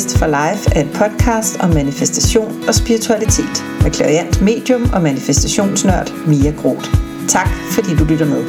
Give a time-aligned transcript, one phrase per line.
[0.00, 6.26] Manifest for Life er et podcast om manifestation og spiritualitet med klariant medium og manifestationsnørd
[6.26, 6.86] Mia Groth.
[7.28, 8.42] Tak fordi du lytter med.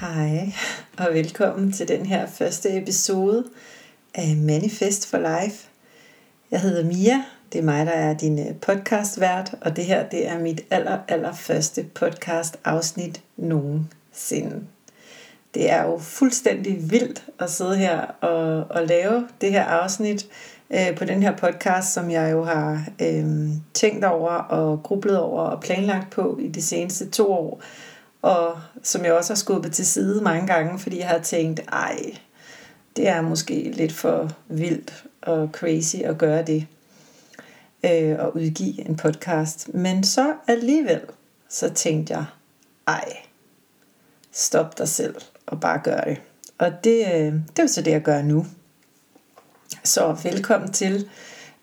[0.00, 0.52] Hej
[0.98, 3.44] og velkommen til den her første episode
[4.14, 5.68] af Manifest for Life.
[6.50, 10.28] Jeg hedder Mia, det er mig, der er din øh, podcastvært, og det her det
[10.28, 13.20] er mit aller, aller første podcast afsnit
[14.20, 14.66] nogensinde.
[15.54, 20.26] Det er jo fuldstændig vildt at sidde her og, og lave det her afsnit
[20.70, 23.24] øh, på den her podcast, som jeg jo har øh,
[23.74, 27.62] tænkt over og grublet over og planlagt på i de seneste to år.
[28.22, 31.96] Og som jeg også har skubbet til side mange gange, fordi jeg har tænkt, ej,
[32.96, 36.66] det er måske lidt for vildt og crazy at gøre det
[37.84, 39.74] øh, og udgive en podcast.
[39.74, 41.00] Men så alligevel,
[41.48, 42.24] så tænkte jeg,
[42.86, 43.29] ej,
[44.32, 45.14] stop dig selv
[45.46, 46.20] og bare gør det.
[46.58, 48.46] Og det, øh, det er jo så det, jeg gør nu.
[49.84, 51.08] Så velkommen til.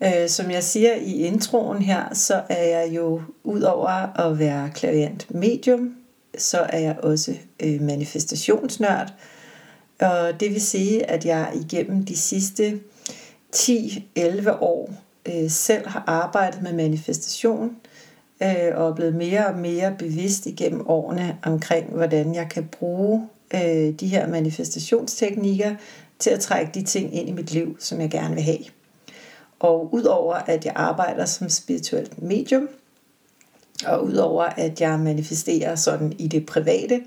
[0.04, 5.36] Øh, som jeg siger i introen her, så er jeg jo udover at være klaviant
[5.36, 5.96] medium,
[6.38, 9.14] så er jeg også øh, manifestationsnørd.
[10.00, 12.80] Og det vil sige, at jeg igennem de sidste
[13.56, 14.94] 10-11 år
[15.26, 17.76] øh, selv har arbejdet med manifestation
[18.44, 23.28] øh, og er blevet mere og mere bevidst igennem årene omkring, hvordan jeg kan bruge
[23.54, 25.76] øh, de her manifestationsteknikker
[26.20, 28.60] til at trække de ting ind i mit liv, som jeg gerne vil have.
[29.60, 32.70] Og udover at jeg arbejder som spirituelt medium,
[33.86, 37.02] og udover at jeg manifesterer sådan i det private,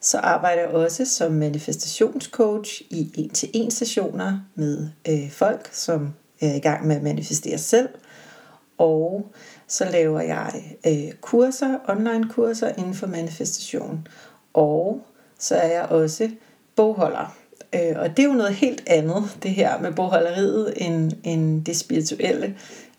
[0.00, 6.58] så arbejder jeg også som manifestationscoach i en-til-en sessioner med øh, folk, som er i
[6.58, 7.88] gang med at manifestere selv.
[8.78, 9.26] Og
[9.72, 10.52] så laver jeg
[10.86, 14.06] øh, kurser, online kurser inden for manifestation.
[14.54, 15.06] Og
[15.38, 16.30] så er jeg også
[16.76, 17.36] bogholder.
[17.74, 21.76] Øh, og det er jo noget helt andet, det her med bogholderiet, end, end det
[21.76, 22.54] spirituelle.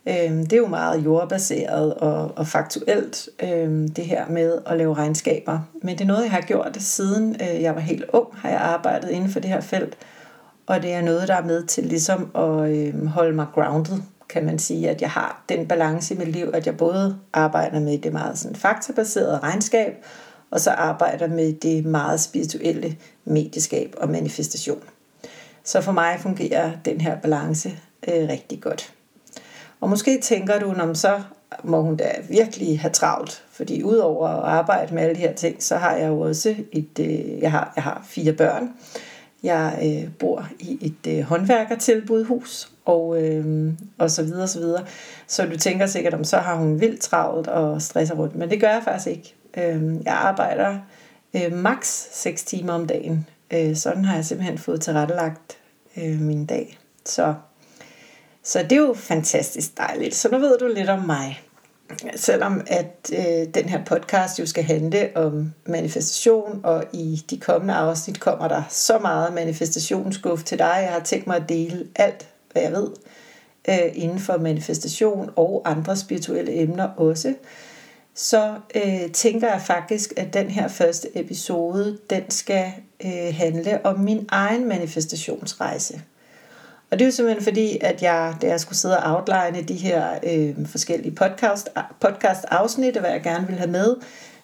[0.07, 4.93] Øh, det er jo meget jordbaseret og, og faktuelt, øh, det her med at lave
[4.93, 5.59] regnskaber.
[5.81, 8.59] Men det er noget, jeg har gjort siden øh, jeg var helt ung, har jeg
[8.59, 9.97] arbejdet inden for det her felt.
[10.67, 13.97] Og det er noget, der er med til ligesom at øh, holde mig grounded,
[14.29, 17.79] kan man sige, at jeg har den balance i mit liv, at jeg både arbejder
[17.79, 19.93] med det meget sådan faktabaserede regnskab,
[20.51, 24.83] og så arbejder med det meget spirituelle medieskab og manifestation.
[25.63, 27.69] Så for mig fungerer den her balance
[28.07, 28.93] øh, rigtig godt.
[29.81, 31.21] Og måske tænker du, om så
[31.63, 35.63] må hun da virkelig have travlt, fordi udover at arbejde med alle de her ting,
[35.63, 38.73] så har jeg jo også et, øh, jeg, har, jeg har fire børn,
[39.43, 44.85] jeg øh, bor i et øh, håndværkertilbudhus, og, øh, og så videre, så videre.
[45.27, 48.61] Så du tænker sikkert, om så har hun vildt travlt og stresser rundt, men det
[48.61, 49.35] gør jeg faktisk ikke.
[49.57, 50.77] Øh, jeg arbejder
[51.33, 53.27] øh, maks 6 timer om dagen.
[53.53, 55.57] Øh, sådan har jeg simpelthen fået tilrettelagt
[55.97, 56.79] øh, min dag.
[57.05, 57.33] Så,
[58.43, 60.15] så det er jo fantastisk dejligt.
[60.15, 61.43] Så nu ved du lidt om mig
[62.15, 67.73] selvom at øh, den her podcast jo skal handle om manifestation, og i de kommende
[67.73, 70.79] afsnit kommer der så meget manifestationsguf til dig.
[70.83, 72.87] Jeg har tænkt mig at dele alt, hvad jeg ved,
[73.69, 77.33] øh, inden for manifestation og andre spirituelle emner også.
[78.15, 82.71] Så øh, tænker jeg faktisk, at den her første episode, den skal
[83.05, 86.01] øh, handle om min egen manifestationsrejse.
[86.91, 89.73] Og det er jo simpelthen fordi, at jeg, da jeg skulle sidde og outline de
[89.73, 93.95] her øh, forskellige podcast, podcast afsnit, hvad jeg gerne ville have med,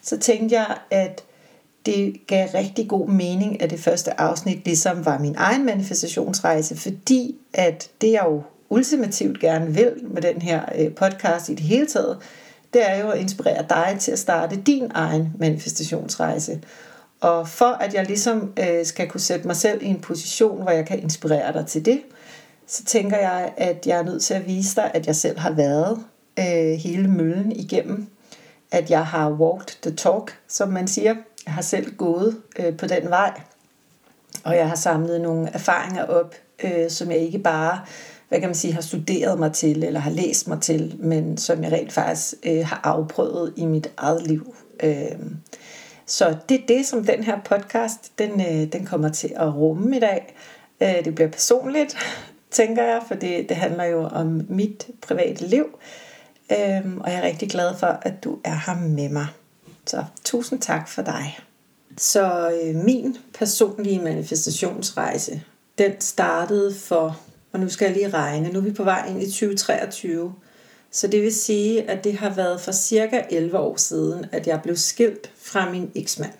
[0.02, 1.24] så tænkte jeg, at
[1.86, 7.36] det gav rigtig god mening, at det første afsnit ligesom var min egen manifestationsrejse, fordi
[7.54, 11.86] at det jeg jo ultimativt gerne vil med den her øh, podcast i det hele
[11.86, 12.18] taget,
[12.72, 16.60] det er jo at inspirere dig til at starte din egen manifestationsrejse.
[17.20, 20.70] Og for at jeg ligesom øh, skal kunne sætte mig selv i en position, hvor
[20.70, 22.00] jeg kan inspirere dig til det,
[22.66, 25.50] så tænker jeg, at jeg er nødt til at vise dig, at jeg selv har
[25.50, 25.98] været
[26.38, 28.06] øh, hele møllen igennem.
[28.72, 31.14] At jeg har walked the talk, som man siger.
[31.46, 33.40] Jeg har selv gået øh, på den vej.
[34.44, 36.34] Og jeg har samlet nogle erfaringer op,
[36.64, 37.80] øh, som jeg ikke bare
[38.30, 41.64] hvad kan man sige, har studeret mig til, eller har læst mig til, men som
[41.64, 44.54] jeg rent faktisk øh, har afprøvet i mit eget liv.
[44.82, 45.20] Øh,
[46.06, 49.96] så det er det, som den her podcast, den, øh, den kommer til at rumme
[49.96, 50.34] i dag.
[50.80, 51.96] Øh, det bliver personligt,
[52.50, 55.66] tænker jeg, for det, det handler jo om mit private liv.
[56.52, 59.26] Øh, og jeg er rigtig glad for, at du er her med mig.
[59.86, 61.38] Så tusind tak for dig.
[61.98, 65.42] Så øh, min personlige manifestationsrejse,
[65.78, 67.20] den startede for,
[67.52, 70.34] og nu skal jeg lige regne, nu er vi på vej ind i 2023.
[70.90, 74.60] Så det vil sige, at det har været for cirka 11 år siden, at jeg
[74.62, 76.32] blev skilt fra min eksmand.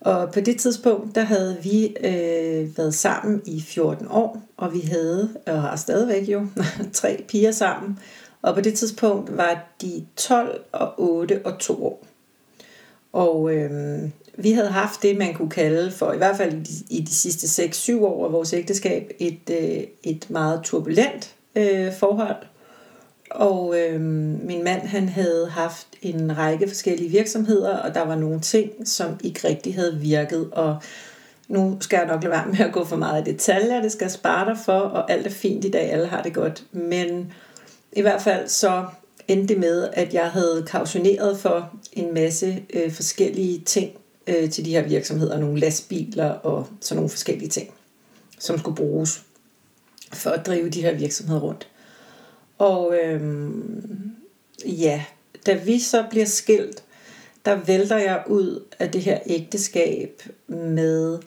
[0.00, 4.80] Og på det tidspunkt, der havde vi øh, været sammen i 14 år, og vi
[4.80, 6.46] havde, og har stadigvæk jo,
[6.92, 7.98] tre piger sammen.
[8.42, 12.06] Og på det tidspunkt var de 12 og 8 og 2 år.
[13.16, 14.00] Og øh,
[14.36, 17.14] vi havde haft det, man kunne kalde for, i hvert fald i de, i de
[17.14, 22.36] sidste 6-7 år af vores ægteskab, et, øh, et meget turbulent øh, forhold.
[23.30, 28.40] Og øh, min mand han havde haft en række forskellige virksomheder, og der var nogle
[28.40, 30.50] ting, som ikke rigtig havde virket.
[30.52, 30.76] Og
[31.48, 34.04] nu skal jeg nok lade være med at gå for meget i detaljer, det skal
[34.04, 36.64] jeg spare dig for, og alt er fint i dag, alle har det godt.
[36.72, 37.32] Men
[37.92, 38.84] i hvert fald så
[39.28, 43.90] endte det med, at jeg havde kautioneret for en masse øh, forskellige ting
[44.26, 47.70] øh, til de her virksomheder, nogle lastbiler og sådan nogle forskellige ting,
[48.38, 49.22] som skulle bruges
[50.12, 51.68] for at drive de her virksomheder rundt.
[52.58, 53.50] Og øh,
[54.64, 55.04] ja,
[55.46, 56.82] da vi så bliver skilt,
[57.44, 61.18] der vælter jeg ud af det her ægteskab med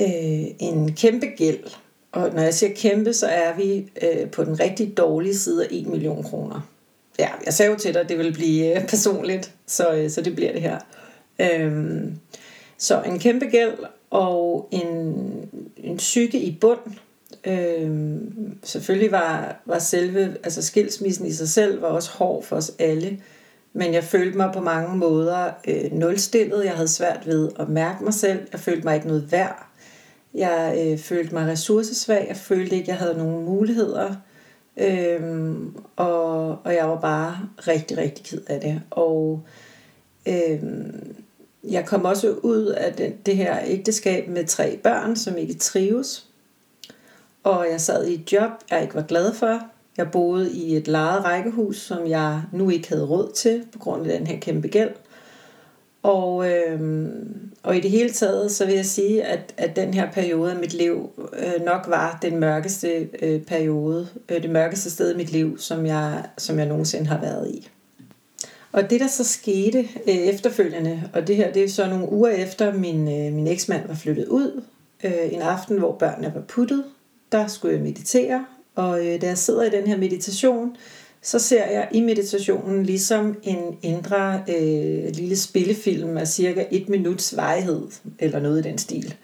[0.00, 1.64] øh, en kæmpe gæld.
[2.12, 5.68] Og når jeg siger kæmpe, så er vi øh, på den rigtig dårlige side af
[5.70, 6.60] 1 million kroner.
[7.18, 10.20] Ja, jeg sagde jo til dig, at det vil blive øh, personligt, så, øh, så
[10.20, 10.78] det bliver det her.
[11.38, 12.18] Øhm,
[12.78, 13.78] så en kæmpe gæld
[14.10, 15.14] og en,
[15.76, 16.78] en psyke i bund.
[17.44, 22.72] Øhm, selvfølgelig var, var selve, altså skilsmissen i sig selv var også hård for os
[22.78, 23.20] alle.
[23.72, 26.64] Men jeg følte mig på mange måder øh, nulstillet.
[26.64, 28.38] Jeg havde svært ved at mærke mig selv.
[28.52, 29.66] Jeg følte mig ikke noget værd.
[30.34, 32.26] Jeg øh, følte mig ressourcesvag.
[32.28, 34.14] Jeg følte ikke, jeg havde nogen muligheder.
[34.76, 38.82] Øhm, og, og jeg var bare rigtig, rigtig ked af det.
[38.90, 39.42] Og
[40.28, 41.16] øhm,
[41.64, 46.26] jeg kom også ud af det, det her ægteskab med tre børn, som ikke trives.
[47.42, 49.60] Og jeg sad i et job, jeg ikke var glad for.
[49.96, 54.06] Jeg boede i et lejet rækkehus, som jeg nu ikke havde råd til, på grund
[54.06, 54.90] af den her kæmpe gæld.
[56.04, 60.12] Og, øhm, og i det hele taget, så vil jeg sige, at, at den her
[60.12, 65.14] periode af mit liv øh, nok var den mørkeste øh, periode, øh, det mørkeste sted
[65.14, 67.68] i mit liv, som jeg, som jeg nogensinde har været i.
[68.72, 72.30] Og det der så skete øh, efterfølgende, og det her det er så nogle uger
[72.30, 74.62] efter min, øh, min eksmand var flyttet ud,
[75.04, 76.84] øh, en aften hvor børnene var puttet,
[77.32, 80.76] der skulle jeg meditere, og øh, da jeg sidder i den her meditation,
[81.24, 87.36] så ser jeg i meditationen ligesom en indre øh, lille spillefilm af cirka et minuts
[87.36, 87.82] varighed,
[88.18, 89.14] eller noget i den stil.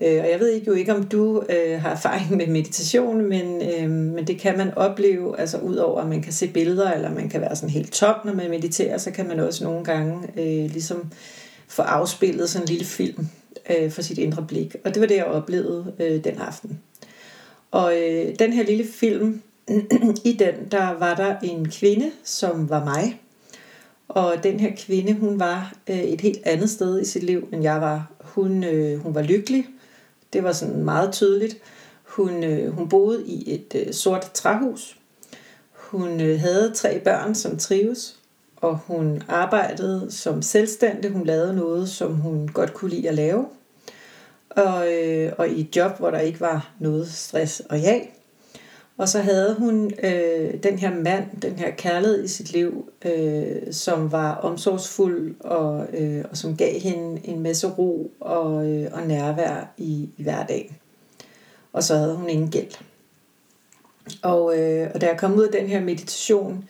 [0.00, 3.62] Øh, og jeg ved ikke jo ikke, om du øh, har erfaring med meditation, men,
[3.62, 7.28] øh, men det kan man opleve, altså udover at man kan se billeder, eller man
[7.28, 10.70] kan være sådan helt tom, når man mediterer, så kan man også nogle gange øh,
[10.70, 11.12] ligesom
[11.68, 13.28] få afspillet sådan en lille film
[13.70, 14.76] øh, for sit indre blik.
[14.84, 16.80] Og det var det, jeg oplevede øh, den aften.
[17.70, 19.42] Og øh, den her lille film,
[20.24, 23.20] i den, der var der en kvinde, som var mig.
[24.08, 27.62] Og den her kvinde, hun var øh, et helt andet sted i sit liv, end
[27.62, 28.10] jeg var.
[28.20, 29.66] Hun, øh, hun var lykkelig.
[30.32, 31.58] Det var sådan meget tydeligt.
[32.02, 34.96] Hun, øh, hun boede i et øh, sort træhus.
[35.72, 38.18] Hun øh, havde tre børn, som trives.
[38.56, 41.10] Og hun arbejdede som selvstændig.
[41.10, 43.46] Hun lavede noget, som hun godt kunne lide at lave.
[44.50, 48.15] Og, øh, og i et job, hvor der ikke var noget stress og jag.
[48.98, 53.72] Og så havde hun øh, den her mand, den her kærlighed i sit liv, øh,
[53.72, 59.06] som var omsorgsfuld og, øh, og som gav hende en masse ro og, øh, og
[59.06, 60.76] nærvær i, i hverdagen.
[61.72, 62.70] Og så havde hun ingen gæld.
[64.22, 66.68] Og, øh, og da jeg kom ud af den her meditation,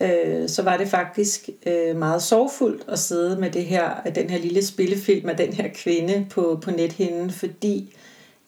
[0.00, 4.30] øh, så var det faktisk øh, meget sorgfuldt at sidde med det her, øh, den
[4.30, 7.96] her lille spillefilm af den her kvinde på, på nethinden, fordi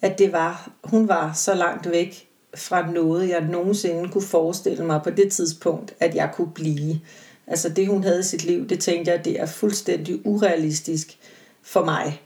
[0.02, 5.00] at det var, hun var så langt væk fra noget, jeg nogensinde kunne forestille mig
[5.04, 7.00] på det tidspunkt, at jeg kunne blive.
[7.46, 11.18] Altså det, hun havde i sit liv, det tænkte jeg, det er fuldstændig urealistisk
[11.62, 12.22] for mig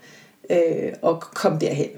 [0.50, 1.90] øh, at komme derhen.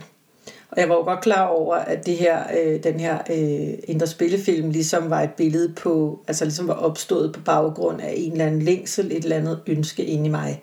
[0.70, 4.06] Og jeg var jo godt klar over, at det her, øh, den her øh, indre
[4.06, 8.46] spillefilm ligesom var et billede på, altså ligesom var opstået på baggrund af en eller
[8.46, 10.62] anden længsel, et eller andet ønske inde i mig.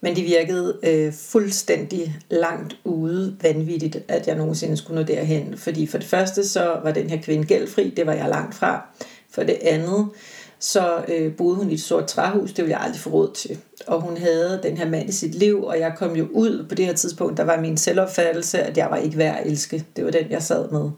[0.00, 5.54] Men det virkede øh, fuldstændig langt ude vanvittigt, at jeg nogensinde skulle nå derhen.
[5.56, 8.88] Fordi for det første, så var den her kvinde gældfri, det var jeg langt fra.
[9.30, 10.08] For det andet,
[10.58, 13.58] så øh, boede hun i et sort træhus, det ville jeg aldrig få råd til.
[13.86, 16.74] Og hun havde den her mand i sit liv, og jeg kom jo ud på
[16.74, 19.84] det her tidspunkt, der var min selvopfattelse, at jeg var ikke værd at elske.
[19.96, 20.90] Det var den, jeg sad med.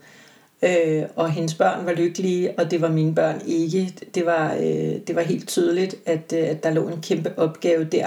[0.63, 3.95] Øh, og hendes børn var lykkelige, og det var mine børn ikke.
[4.15, 7.85] Det var, øh, det var helt tydeligt, at, øh, at der lå en kæmpe opgave
[7.85, 8.07] der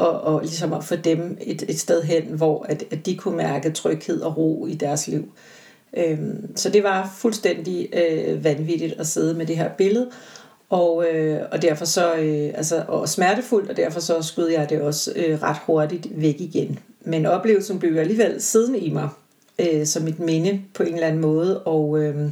[0.00, 3.36] og, og ligesom at få dem et, et sted hen, hvor at, at de kunne
[3.36, 5.32] mærke tryghed og ro i deres liv.
[5.96, 10.10] Øhm, så det var fuldstændig øh, vanvittigt at sidde med det her billede.
[10.70, 14.80] Og, øh, og derfor så, øh, altså, og smertefuldt, og derfor så skød jeg det
[14.80, 16.78] også øh, ret hurtigt væk igen.
[17.00, 19.08] Men oplevelsen blev alligevel siddende i mig,
[19.58, 22.30] øh, som et minde på en eller anden måde, og øh,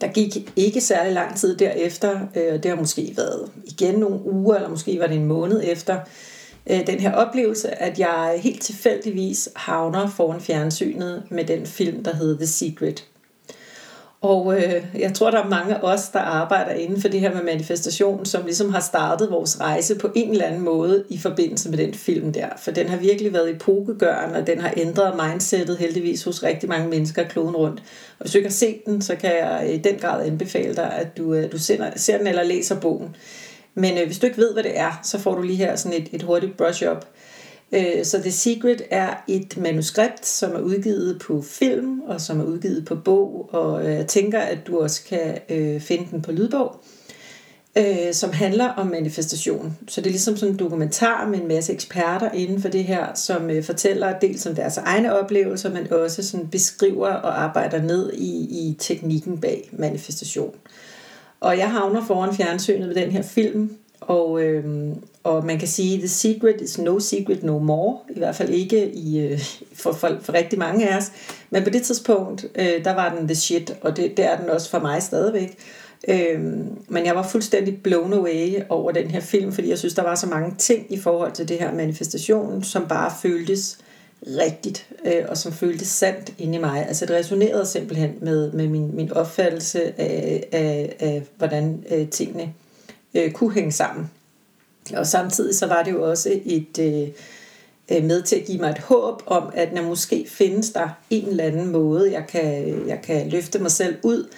[0.00, 4.54] der gik ikke særlig lang tid derefter, øh, det har måske været igen nogle uger,
[4.54, 6.00] eller måske var det en måned efter,
[6.70, 12.14] øh, den her oplevelse, at jeg helt tilfældigvis havner foran fjernsynet med den film, der
[12.14, 13.04] hedder The Secret.
[14.24, 17.34] Og øh, jeg tror, der er mange af os, der arbejder inden for det her
[17.34, 21.70] med manifestation, som ligesom har startet vores rejse på en eller anden måde i forbindelse
[21.70, 22.48] med den film der.
[22.58, 26.88] For den har virkelig været epokegørende, og den har ændret mindsetet heldigvis hos rigtig mange
[26.88, 27.82] mennesker kloden rundt.
[28.18, 30.92] Og hvis du ikke har set den, så kan jeg i den grad anbefale dig,
[30.92, 33.16] at du, øh, du ser, ser den eller læser bogen.
[33.74, 36.02] Men øh, hvis du ikke ved, hvad det er, så får du lige her sådan
[36.02, 37.06] et, et hurtigt brush-up.
[37.74, 42.44] Øh, så The Secret er et manuskript, som er udgivet på film og som er
[42.44, 46.32] udgivet på bog, og øh, jeg tænker, at du også kan øh, finde den på
[46.32, 46.76] lydbog,
[47.78, 49.78] øh, som handler om manifestation.
[49.88, 53.14] Så det er ligesom sådan en dokumentar med en masse eksperter inden for det her,
[53.14, 58.12] som øh, fortæller dels om deres egne oplevelser, men også sådan beskriver og arbejder ned
[58.12, 60.54] i, i teknikken bag manifestation.
[61.40, 64.64] Og jeg havner foran fjernsynet med den her film, og, øh,
[65.24, 67.98] og man kan sige, the secret is no secret no more.
[68.10, 69.40] I hvert fald ikke i, øh,
[69.72, 71.12] for, for, for rigtig mange af os.
[71.50, 74.50] Men på det tidspunkt, øh, der var den the shit, og det, det er den
[74.50, 75.58] også for mig stadigvæk.
[76.08, 76.40] Øh,
[76.88, 80.14] men jeg var fuldstændig blown away over den her film, fordi jeg synes, der var
[80.14, 83.78] så mange ting i forhold til det her manifestation, som bare føltes
[84.26, 86.86] rigtigt, øh, og som føltes sandt inde i mig.
[86.88, 92.52] Altså det resonerede simpelthen med, med min, min opfattelse af, af, af hvordan øh, tingene
[93.14, 94.10] øh, kunne hænge sammen.
[94.96, 97.08] Og samtidig så var det jo også et øh,
[97.96, 101.28] øh, med til at give mig et håb om, at når måske findes der en
[101.28, 104.28] eller anden måde, jeg kan, jeg kan løfte mig selv ud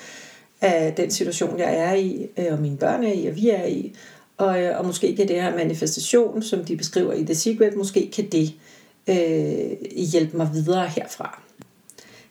[0.61, 3.64] af den situation, jeg er i, øh, og mine børn er i, og vi er
[3.64, 3.95] i.
[4.37, 8.11] Og, øh, og måske kan det her manifestation, som de beskriver i The Secret, måske
[8.11, 8.52] kan det
[9.06, 11.46] øh, hjælpe mig videre herfra.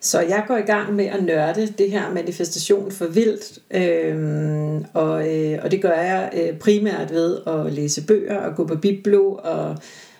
[0.05, 5.35] Så jeg går i gang med at nørde det her manifestation for vildt, øh, og,
[5.35, 9.33] øh, og det gør jeg øh, primært ved at læse bøger og gå på biblo
[9.33, 9.77] og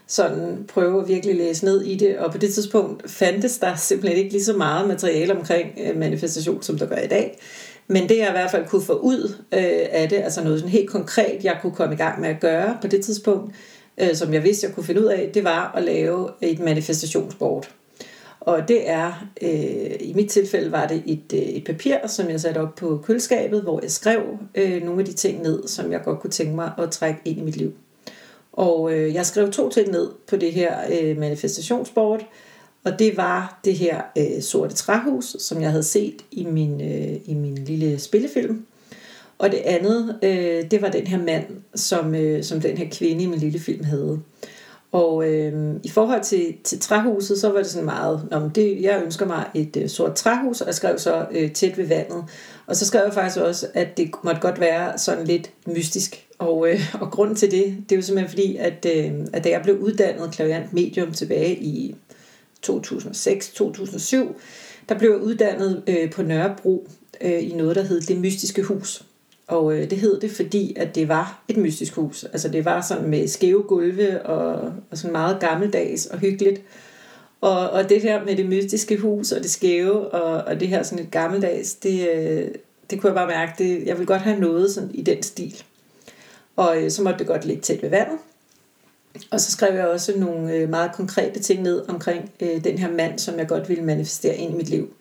[0.08, 2.18] sådan prøve at virkelig læse ned i det.
[2.18, 6.64] Og på det tidspunkt fandtes der simpelthen ikke lige så meget materiale omkring øh, manifestation,
[6.64, 7.40] som der gør i dag.
[7.88, 10.72] Men det jeg i hvert fald kunne få ud øh, af det, altså noget sådan
[10.72, 13.56] helt konkret, jeg kunne komme i gang med at gøre på det tidspunkt,
[13.98, 17.68] øh, som jeg vidste, jeg kunne finde ud af, det var at lave et manifestationsbord.
[18.46, 22.42] Og det er, øh, i mit tilfælde var det et, øh, et papir, som jeg
[22.42, 24.22] satte op på køleskabet, hvor jeg skrev
[24.56, 27.38] øh, nogle af de ting ned, som jeg godt kunne tænke mig at trække ind
[27.38, 27.74] i mit liv.
[28.54, 32.30] Og øh, jeg skrev to ting ned på det her øh, manifestationsbord,
[32.84, 37.18] og det var det her øh, sorte træhus, som jeg havde set i min, øh,
[37.26, 38.66] i min lille spillefilm.
[39.38, 43.24] Og det andet, øh, det var den her mand, som, øh, som den her kvinde
[43.24, 44.20] i min lille film havde.
[44.92, 49.02] Og øh, i forhold til, til træhuset, så var det sådan meget, om det, jeg
[49.04, 52.24] ønsker mig et øh, sort træhus, og jeg skrev så øh, tæt ved vandet.
[52.68, 56.26] Og så skrev jeg faktisk også, at det måtte godt være sådan lidt mystisk.
[56.40, 59.50] Og, øh, og grunden til det, det er jo simpelthen fordi, at, øh, at da
[59.50, 61.96] jeg blev uddannet klaviant medium tilbage i
[62.68, 64.16] 2006-2007,
[64.90, 66.88] der blev jeg uddannet øh, på Nørrebro
[67.22, 69.04] øh, i noget, der hed Det Mystiske Hus.
[69.48, 72.24] Og øh, det hed det, fordi at det var et mystisk hus.
[72.24, 76.62] Altså det var sådan med skæve gulve og, og sådan meget gammeldags og hyggeligt.
[77.42, 80.84] Og, og det her med det mystiske hus og det skæve og, og det her
[80.84, 82.48] sådan et gammeldags, det, øh,
[82.90, 85.64] det kunne jeg bare mærke, det, jeg vil godt have noget sådan i den stil.
[86.56, 88.18] Og øh, så måtte det godt ligge tæt ved vandet.
[89.32, 92.92] Og så skrev jeg også nogle øh, meget konkrete ting ned omkring øh, den her
[92.92, 94.94] mand, som jeg godt ville manifestere ind i mit liv.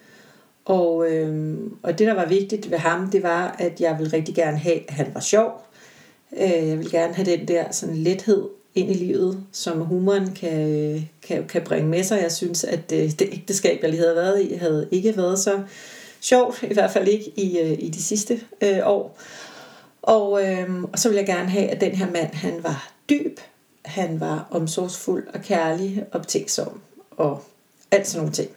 [0.65, 4.35] Og, øh, og det, der var vigtigt ved ham, det var, at jeg ville rigtig
[4.35, 5.67] gerne have, at han var sjov.
[6.37, 11.09] Øh, jeg vil gerne have den der sådan lethed ind i livet, som humoren kan,
[11.23, 12.23] kan, kan bringe med sig.
[12.23, 15.63] Jeg synes, at det, det ægteskab, jeg lige havde været i, havde ikke været så
[16.21, 19.19] sjovt, i hvert fald ikke i, øh, i de sidste øh, år.
[20.03, 23.41] Og, øh, og så vil jeg gerne have, at den her mand, han var dyb,
[23.85, 26.81] han var omsorgsfuld og kærlig, optænksom
[27.11, 27.43] og
[27.91, 28.51] alt sådan nogle ting.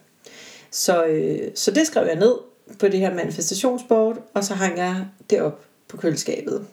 [0.70, 2.34] Så, øh, så det skrev jeg ned
[2.78, 6.66] på det her manifestationsboard, og så hang jeg det op på køleskabet.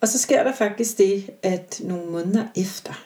[0.00, 3.04] Og så sker der faktisk det, at nogle måneder efter,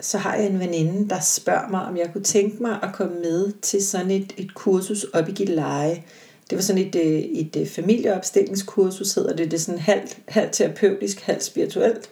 [0.00, 3.20] så har jeg en veninde, der spørger mig, om jeg kunne tænke mig at komme
[3.20, 6.04] med til sådan et, et kursus op i Gilleleje.
[6.50, 9.50] Det var sådan et, øh, et, et familieopstillingskursus, hedder det.
[9.50, 12.10] Det er sådan halvt, halvt terapeutisk, halvt spirituelt.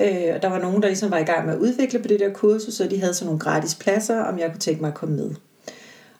[0.00, 2.20] Øh, og der var nogen, der ligesom var i gang med at udvikle på det
[2.20, 4.94] der kursus, så de havde sådan nogle gratis pladser, om jeg kunne tænke mig at
[4.94, 5.30] komme med.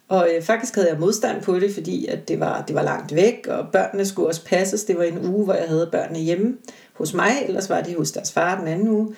[0.08, 3.14] Og øh, faktisk havde jeg modstand på det, fordi at det, var, det var langt
[3.14, 4.84] væk, og børnene skulle også passes.
[4.84, 6.56] Det var en uge, hvor jeg havde børnene hjemme
[6.92, 9.14] hos mig, ellers var de hos deres far den anden uge.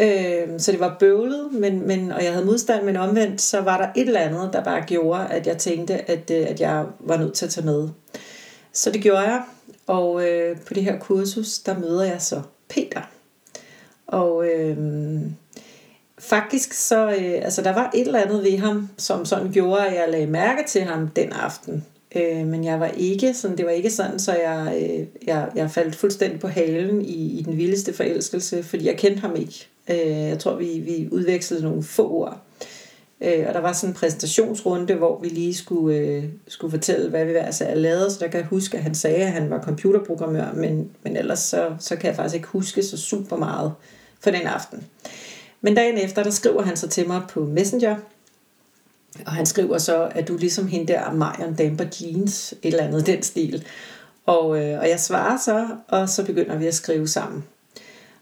[0.00, 3.78] Øh, så det var bøvlet, men, men, og jeg havde modstand, men omvendt, så var
[3.78, 7.16] der et eller andet, der bare gjorde, at jeg tænkte, at, øh, at jeg var
[7.16, 7.88] nødt til at tage med.
[8.72, 9.42] Så det gjorde jeg,
[9.86, 13.00] og øh, på det her kursus, der møder jeg så Peter.
[14.06, 14.76] Og øh,
[16.22, 19.94] faktisk så, øh, altså der var et eller andet ved ham, som sådan gjorde, at
[19.94, 21.84] jeg lagde mærke til ham den aften.
[22.16, 25.70] Øh, men jeg var ikke sådan, det var ikke sådan, så jeg, øh, jeg, jeg
[25.70, 29.68] faldt fuldstændig på halen i, i den vildeste forelskelse, fordi jeg kendte ham ikke.
[29.90, 32.38] Øh, jeg tror, vi, vi udvekslede nogle få ord.
[33.20, 37.24] Øh, og der var sådan en præsentationsrunde, hvor vi lige skulle, øh, skulle fortælle, hvad
[37.24, 38.12] vi altså er lavet.
[38.12, 41.38] Så der kan jeg huske, at han sagde, at han var computerprogrammør, men, men ellers
[41.38, 43.72] så, så kan jeg faktisk ikke huske så super meget
[44.20, 44.84] for den aften.
[45.62, 47.96] Men dagen efter, der skriver han så til mig på Messenger,
[49.26, 53.06] og han skriver så, at du ligesom hende der Marion Damper Jeans, et eller andet
[53.06, 53.64] den stil.
[54.26, 57.44] Og, øh, og jeg svarer så, og så begynder vi at skrive sammen.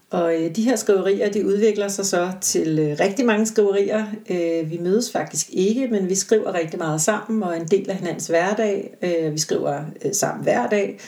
[0.09, 4.05] Og øh, de her skriverier, de udvikler sig så til øh, rigtig mange skriverier.
[4.29, 7.95] Øh, vi mødes faktisk ikke, men vi skriver rigtig meget sammen, og en del af
[7.95, 8.97] hinandens hverdag.
[9.01, 10.99] Øh, vi skriver øh, sammen hver dag,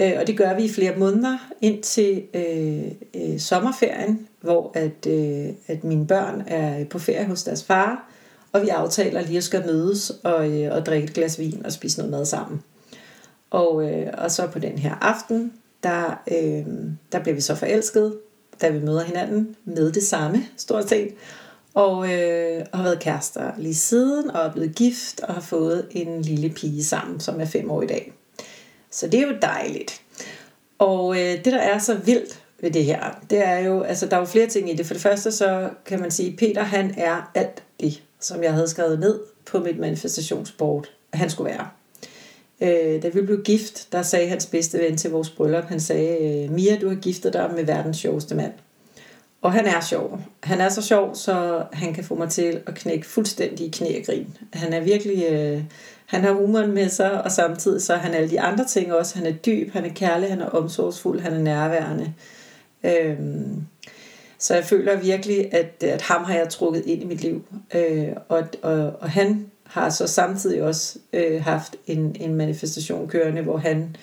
[0.00, 2.82] øh, og det gør vi i flere måneder indtil øh,
[3.14, 8.10] øh, sommerferien, hvor at, øh, at mine børn er på ferie hos deres far,
[8.52, 11.72] og vi aftaler lige at skal mødes og, øh, og drikke et glas vin og
[11.72, 12.62] spise noget mad sammen.
[13.50, 16.66] Og, øh, og så på den her aften, der, øh,
[17.12, 18.18] der bliver vi så forelsket,
[18.60, 21.14] da vi møder hinanden med det samme, stort set.
[21.74, 26.22] Og, øh, har været kærester lige siden, og er blevet gift, og har fået en
[26.22, 28.12] lille pige sammen, som er fem år i dag.
[28.90, 30.00] Så det er jo dejligt.
[30.78, 34.16] Og øh, det, der er så vildt ved det her, det er jo, altså der
[34.16, 34.86] er jo flere ting i det.
[34.86, 38.68] For det første så kan man sige, Peter han er alt det, som jeg havde
[38.68, 41.68] skrevet ned på mit manifestationsbord, at han skulle være.
[42.60, 46.44] Øh, da vi blev gift, der sagde hans bedste ven til vores bryllup, han sagde,
[46.44, 48.52] øh, Mia, du har giftet dig med verdens sjoveste mand.
[49.42, 50.20] Og han er sjov.
[50.42, 53.98] Han er så sjov, så han kan få mig til at knække fuldstændig i knæ
[53.98, 54.36] og grin.
[54.52, 55.24] Han er virkelig...
[55.30, 55.62] Øh,
[56.06, 59.18] han har humoren med sig, og samtidig så er han alle de andre ting også.
[59.18, 62.14] Han er dyb, han er kærlig, han er omsorgsfuld, han er nærværende.
[62.84, 63.66] Øhm,
[64.38, 67.44] så jeg føler virkelig, at, at ham har jeg trukket ind i mit liv.
[67.74, 73.42] Øh, og, og, og han har så samtidig også øh, haft en, en manifestation kørende,
[73.42, 73.96] hvor han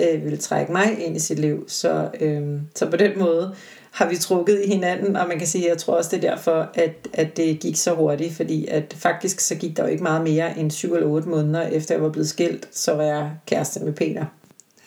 [0.00, 1.64] øh, ville trække mig ind i sit liv.
[1.68, 3.54] Så, øh, så på den måde
[3.90, 6.30] har vi trukket i hinanden, og man kan sige, at jeg tror også, det er
[6.30, 10.02] derfor, at, at det gik så hurtigt, fordi at faktisk så gik der jo ikke
[10.02, 13.30] meget mere end 7 eller 8 måneder efter jeg var blevet skilt, så var jeg
[13.46, 14.24] kæreste med Peter.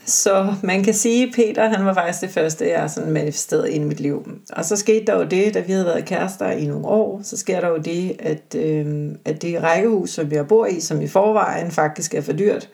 [0.08, 3.84] Så man kan sige, at Peter han var faktisk det første, jeg sådan manifesterede ind
[3.84, 4.32] i mit liv.
[4.54, 7.38] Og så skete der jo det, da vi havde været kærester i nogle år, så
[7.38, 11.08] sker der jo det, at, øh, at det rækkehus, som jeg bor i, som i
[11.08, 12.70] forvejen faktisk er for dyrt,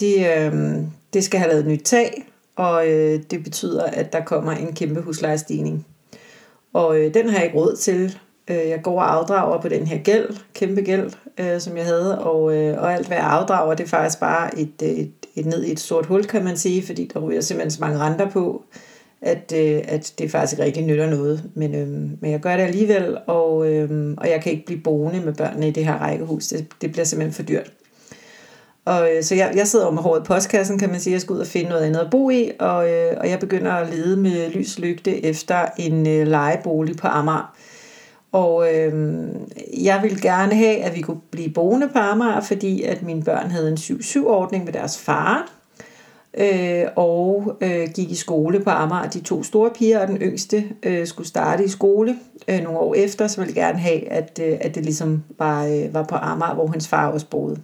[0.00, 0.76] det, øh,
[1.12, 2.24] det skal have lavet et nyt tag,
[2.56, 5.86] og øh, det betyder, at der kommer en kæmpe huslejestigning.
[6.72, 8.18] Og øh, den har jeg ikke råd til.
[8.50, 12.18] Øh, jeg går og afdrager på den her gæld, kæmpe gæld, øh, som jeg havde,
[12.18, 15.46] og, øh, og alt hvad jeg afdrager, det er faktisk bare et, øh, et, et
[15.46, 18.30] ned i et sort hul, kan man sige, fordi der ryger simpelthen så mange renter
[18.30, 18.62] på,
[19.22, 21.44] at, øh, at det faktisk ikke rigtig nytter noget.
[21.54, 21.88] Men, øh,
[22.20, 25.68] men jeg gør det alligevel, og, øh, og jeg kan ikke blive boende med børnene
[25.68, 26.46] i det her rækkehus.
[26.46, 27.72] Det, det bliver simpelthen for dyrt.
[28.84, 31.12] Og, øh, så jeg, jeg sidder over med håret i postkassen, kan man sige.
[31.12, 33.72] Jeg skal ud og finde noget andet at bo i, og, øh, og jeg begynder
[33.72, 37.54] at lede med lys lygte efter en øh, lejebolig på Amager.
[38.32, 39.28] Og øh,
[39.84, 43.50] jeg vil gerne have, at vi kunne blive boende på Amager, fordi at mine børn
[43.50, 45.52] havde en 7-7-ordning med deres far,
[46.38, 49.10] øh, og øh, gik i skole på Amager.
[49.10, 52.16] De to store piger og den yngste øh, skulle starte i skole
[52.48, 55.66] øh, nogle år efter, så ville jeg gerne have, at, øh, at det ligesom var,
[55.66, 57.56] øh, var på Amager, hvor hans far også boede.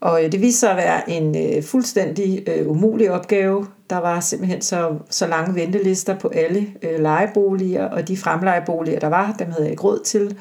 [0.00, 3.66] Og øh, det viste sig at være en øh, fuldstændig øh, umulig opgave.
[3.90, 9.06] Der var simpelthen så, så lange ventelister på alle øh, lejeboliger, og de fremlejeboliger, der
[9.06, 10.36] var, dem havde jeg ikke råd til.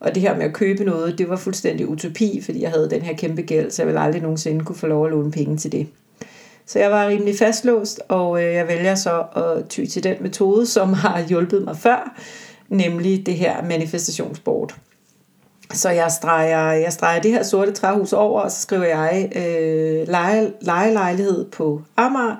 [0.00, 3.02] Og det her med at købe noget, det var fuldstændig utopi, fordi jeg havde den
[3.02, 5.72] her kæmpe gæld, så jeg ville aldrig nogensinde kunne få lov at låne penge til
[5.72, 5.86] det.
[6.66, 10.66] Så jeg var rimelig fastlåst, og øh, jeg vælger så at ty til den metode,
[10.66, 12.16] som har hjulpet mig før,
[12.68, 14.74] nemlig det her manifestationsbord.
[15.72, 20.08] Så jeg streger, jeg streger det her sorte træhus over, og så skriver jeg øh,
[20.08, 22.36] leje, lejelejlighed på Amager,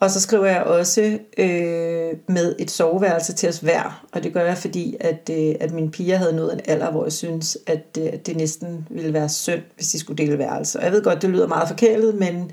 [0.00, 4.06] og så skriver jeg også øh, med et soveværelse til os hver.
[4.12, 7.04] Og det gør jeg, fordi at, øh, at mine piger havde nået en alder, hvor
[7.04, 10.78] jeg synes, at, øh, det næsten ville være synd, hvis de skulle dele værelse.
[10.78, 12.50] Og jeg ved godt, det lyder meget forkælet, men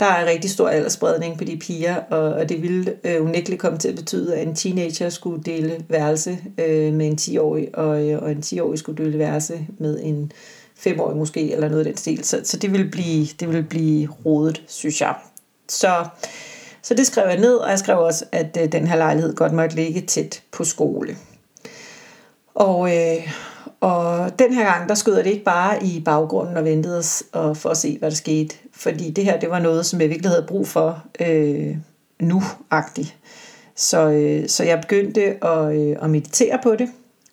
[0.00, 3.60] der er en rigtig stor aldersspredning på de piger, og, og det ville øh, unægteligt
[3.60, 8.08] komme til at betyde, at en teenager skulle dele værelse øh, med en 10-årig, og,
[8.08, 10.32] øh, og en 10-årig skulle dele værelse med en
[10.78, 12.24] 5-årig måske, eller noget af den stil.
[12.24, 15.14] Så, så det, vil blive, det vil blive rodet, synes jeg.
[15.68, 16.04] Så,
[16.86, 19.52] så det skrev jeg ned, og jeg skrev også, at øh, den her lejlighed godt
[19.52, 21.16] måtte ligge tæt på skole.
[22.54, 23.32] Og, øh,
[23.80, 27.56] og den her gang, der skød det ikke bare i baggrunden og ventede os og
[27.56, 28.56] for at se, hvad der skete.
[28.72, 31.76] Fordi det her, det var noget, som jeg virkelig havde brug for øh,
[32.20, 33.16] nu-agtigt.
[33.76, 36.88] Så, øh, så jeg begyndte at, øh, at meditere på det.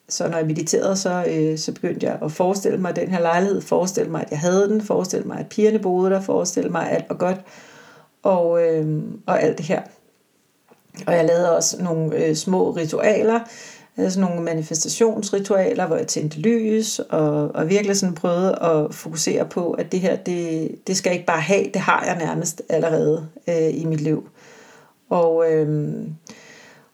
[0.10, 3.62] Så når jeg mediterede, så, øh, så begyndte jeg at forestille mig den her lejlighed,
[3.62, 6.96] forestille mig, at jeg havde den, forestille mig, at pigerne boede der, forestille mig, at
[6.96, 7.38] alt var godt,
[8.24, 9.82] og, øh, og alt det her.
[11.08, 13.40] Og jeg lavede også nogle øh, små ritualer,
[13.98, 19.72] altså nogle manifestationsritualer, hvor jeg tændte lys, og, og virkelig sådan prøvede at fokusere på,
[19.72, 23.28] at det her, det, det skal jeg ikke bare have, det har jeg nærmest allerede
[23.48, 24.30] øh, i mit liv.
[25.10, 25.94] Og, øh,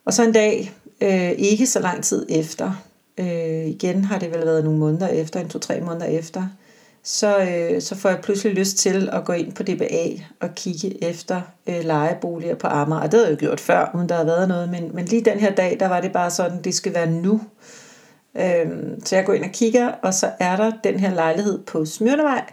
[0.04, 2.82] og så en dag, øh, ikke så lang tid efter,
[3.18, 6.46] øh, igen har det vel været nogle måneder efter, en to-tre måneder efter,
[7.02, 10.08] så, øh, så får jeg pludselig lyst til at gå ind på DBA
[10.40, 13.00] og kigge efter øh, lejeboliger på Amager.
[13.00, 15.24] Og det havde jeg jo gjort før, uden der havde været noget, men, men lige
[15.24, 17.40] den her dag, der var det bare sådan, det skal være nu.
[18.36, 18.66] Øh,
[19.04, 22.44] så jeg går ind og kigger, og så er der den her lejlighed på Smyrnevej,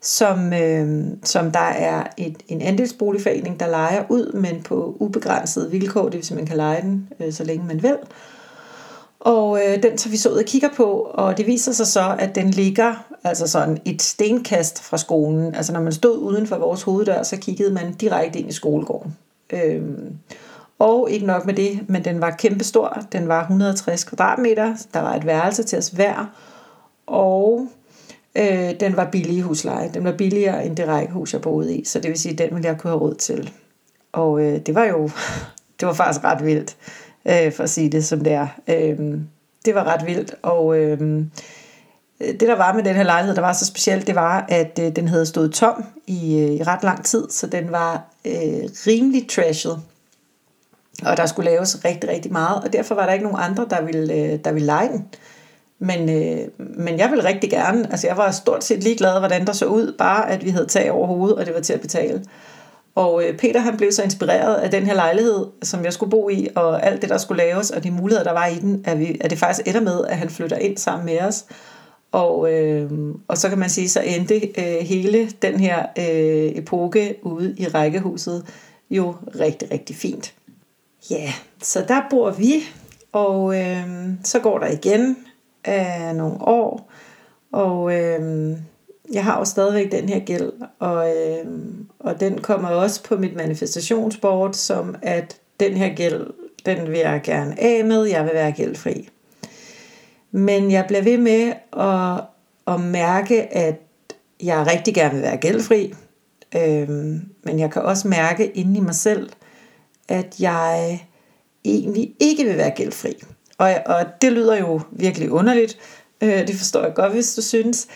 [0.00, 6.04] som, øh, som der er et, en andelsboligforening, der leger ud, men på ubegrænsede vilkår,
[6.04, 7.96] det vil sige, man kan lege den, øh, så længe man vil.
[9.20, 12.16] Og øh, den tager vi så ud og kigger på, og det viser sig så,
[12.18, 15.54] at den ligger altså sådan et stenkast fra skolen.
[15.54, 19.16] Altså når man stod uden for vores hoveddør, så kiggede man direkte ind i skolegården.
[19.50, 20.16] Øhm,
[20.78, 23.02] og ikke nok med det, men den var kæmpestor.
[23.12, 24.74] Den var 160 kvadratmeter.
[24.94, 26.34] Der var et værelse til os hver.
[27.06, 27.68] Og
[28.38, 29.90] øh, den var billig i husleje.
[29.94, 31.84] Den var billigere end det rækkehus, jeg boede i.
[31.84, 33.52] Så det vil sige, at den ville jeg kunne have råd til.
[34.12, 35.10] Og øh, det var jo
[35.80, 36.76] det var faktisk ret vildt
[37.24, 38.48] øh, for at sige det som det er.
[38.68, 38.98] Øh,
[39.64, 41.24] det var ret vildt, og øh,
[42.20, 44.96] det der var med den her lejlighed, der var så specielt, det var, at øh,
[44.96, 49.28] den havde stået tom i, øh, i ret lang tid, så den var øh, rimelig
[49.28, 49.80] trashet.
[51.04, 53.82] Og der skulle laves rigtig, rigtig meget, og derfor var der ikke nogen andre, der
[53.82, 55.08] ville, øh, der ville lege den.
[55.78, 59.52] Men, øh, men jeg ville rigtig gerne, altså jeg var stort set ligeglad, hvordan der
[59.52, 62.24] så ud, bare at vi havde tag over hovedet, og det var til at betale.
[62.94, 66.28] Og øh, Peter han blev så inspireret af den her lejlighed, som jeg skulle bo
[66.28, 68.98] i, og alt det, der skulle laves, og de muligheder, der var i den, at,
[68.98, 71.44] vi, at det faktisk ender med, at han flytter ind sammen med os.
[72.12, 72.90] Og, øh,
[73.28, 77.68] og så kan man sige, så endte øh, hele den her øh, epoke ude i
[77.68, 78.46] rækkehuset
[78.90, 80.34] jo rigtig, rigtig fint.
[81.10, 82.52] Ja, så der bor vi,
[83.12, 85.16] og øh, så går der igen
[85.64, 86.90] af nogle år,
[87.52, 88.56] og øh,
[89.12, 91.46] jeg har jo stadigvæk den her gæld, og, øh,
[91.98, 96.26] og den kommer også på mit manifestationsboard, som at den her gæld,
[96.66, 99.08] den vil jeg gerne af med, jeg vil være gældfri.
[100.30, 102.24] Men jeg bliver ved med at,
[102.74, 103.80] at mærke, at
[104.42, 105.94] jeg rigtig gerne vil være gældfri,
[106.56, 106.88] øh,
[107.42, 109.30] men jeg kan også mærke inde i mig selv,
[110.08, 111.00] at jeg
[111.64, 113.22] egentlig ikke vil være gældfri.
[113.58, 115.78] Og, og det lyder jo virkelig underligt,
[116.20, 117.86] øh, det forstår jeg godt, hvis du synes.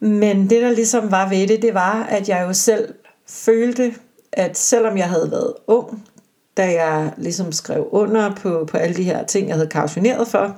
[0.00, 2.94] Men det, der ligesom var ved det, det var, at jeg jo selv
[3.26, 3.94] følte,
[4.32, 6.06] at selvom jeg havde været ung,
[6.56, 10.56] da jeg ligesom skrev under på, på alle de her ting, jeg havde kautioneret for,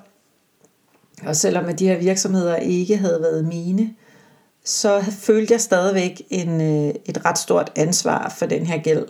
[1.27, 3.95] og selvom at de her virksomheder ikke havde været mine,
[4.65, 9.07] så følte jeg stadigvæk en, øh, et ret stort ansvar for den her gæld.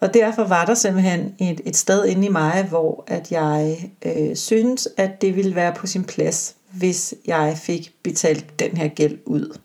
[0.00, 4.36] Og derfor var der simpelthen et, et sted inde i mig, hvor at jeg øh,
[4.36, 9.18] synes, at det ville være på sin plads hvis jeg fik betalt den her gæld
[9.24, 9.58] ud.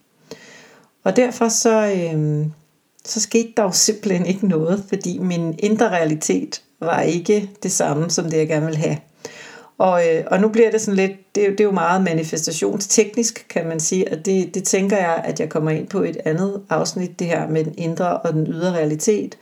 [1.04, 2.46] Og derfor så, øh,
[3.04, 8.10] så skete der jo simpelthen ikke noget, fordi min indre realitet var ikke det samme,
[8.10, 8.96] som det jeg gerne ville have.
[9.78, 13.66] Og, øh, og nu bliver det sådan lidt, det det er jo meget manifestationsteknisk, kan
[13.66, 17.18] man sige, og det, det tænker jeg, at jeg kommer ind på et andet afsnit,
[17.18, 19.38] det her med den indre og den ydre realitet.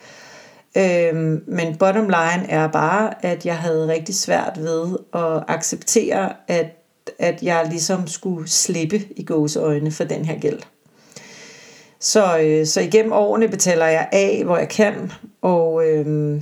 [0.77, 1.15] Øh,
[1.47, 6.82] men bottom line er bare, at jeg havde rigtig svært ved at acceptere, at
[7.23, 10.59] at jeg ligesom skulle slippe i gåseøjne for den her gæld.
[12.01, 16.41] Så, øh, så igennem årene betaler jeg af, hvor jeg kan, og øh,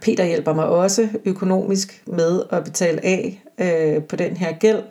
[0.00, 4.82] Peter hjælper mig også økonomisk med at betale af øh, på den her gæld.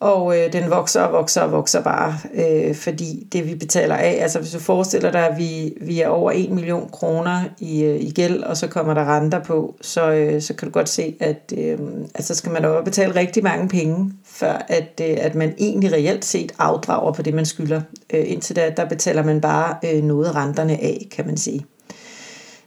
[0.00, 4.18] Og øh, den vokser og vokser og vokser bare, øh, fordi det vi betaler af,
[4.20, 8.00] altså hvis du forestiller dig, at vi, vi er over 1 million kroner i, øh,
[8.00, 11.16] i gæld, og så kommer der renter på, så, øh, så kan du godt se,
[11.20, 11.78] at øh,
[12.14, 16.24] altså skal man jo betale rigtig mange penge, før at, øh, at man egentlig reelt
[16.24, 17.80] set afdrager på det, man skylder.
[18.14, 21.66] Øh, indtil da, der betaler man bare øh, noget af renterne af, kan man sige.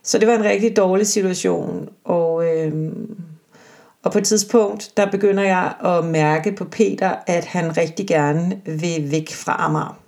[0.04, 2.46] Så det var en rigtig dårlig situation, og...
[2.46, 2.92] Øh,
[4.08, 8.62] og på et tidspunkt, der begynder jeg at mærke på Peter, at han rigtig gerne
[8.66, 10.00] vil væk fra Amager.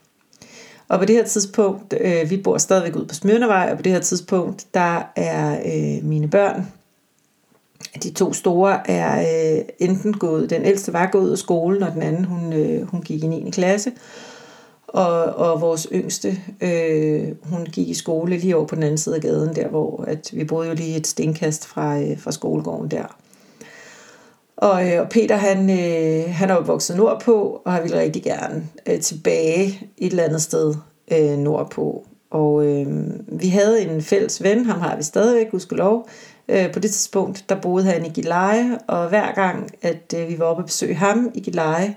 [0.88, 3.92] Og på det her tidspunkt, øh, vi bor stadigvæk ude på Smyrnevej, og på det
[3.92, 6.68] her tidspunkt, der er øh, mine børn,
[8.04, 9.20] de to store er
[9.58, 12.88] øh, enten gået, den ældste var gået ud af skolen, og den anden, hun, øh,
[12.88, 13.50] hun gik i 9.
[13.52, 13.92] klasse.
[14.88, 19.16] Og, og vores yngste, øh, hun gik i skole lige over på den anden side
[19.16, 22.92] af gaden, der hvor at vi boede jo lige et stenkast fra, øh, fra skolegården
[22.92, 23.16] der.
[24.60, 28.68] Og, øh, og Peter, han, øh, han er jo nordpå, og han ville rigtig gerne
[28.88, 30.76] øh, tilbage et eller andet sted
[31.12, 32.06] øh, nordpå.
[32.32, 32.88] Og øh,
[33.28, 36.10] vi havde en fælles ven, ham har vi stadigvæk, gudskelov.
[36.50, 40.40] Øh, på det tidspunkt, der boede han i Gilleleje, og hver gang, at øh, vi
[40.40, 41.96] var oppe og besøge ham i Gilleleje,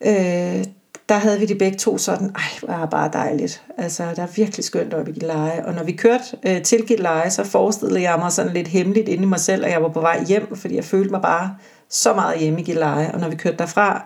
[0.00, 0.64] øh,
[1.10, 3.62] der havde vi de begge to sådan, ej, hvor er bare dejligt.
[3.78, 5.66] Altså, der er virkelig skønt op i Gilleleje.
[5.66, 9.22] Og når vi kørte øh, til Gilleleje, så forestillede jeg mig sådan lidt hemmeligt inde
[9.22, 11.56] i mig selv, at jeg var på vej hjem, fordi jeg følte mig bare
[11.88, 13.10] så meget hjemme i Gilleleje.
[13.14, 14.04] Og når vi kørte derfra,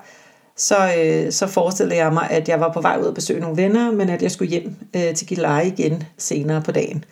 [0.56, 3.56] så, øh, så forestillede jeg mig, at jeg var på vej ud og besøge nogle
[3.56, 7.04] venner, men at jeg skulle hjem øh, til Gilleleje igen senere på dagen.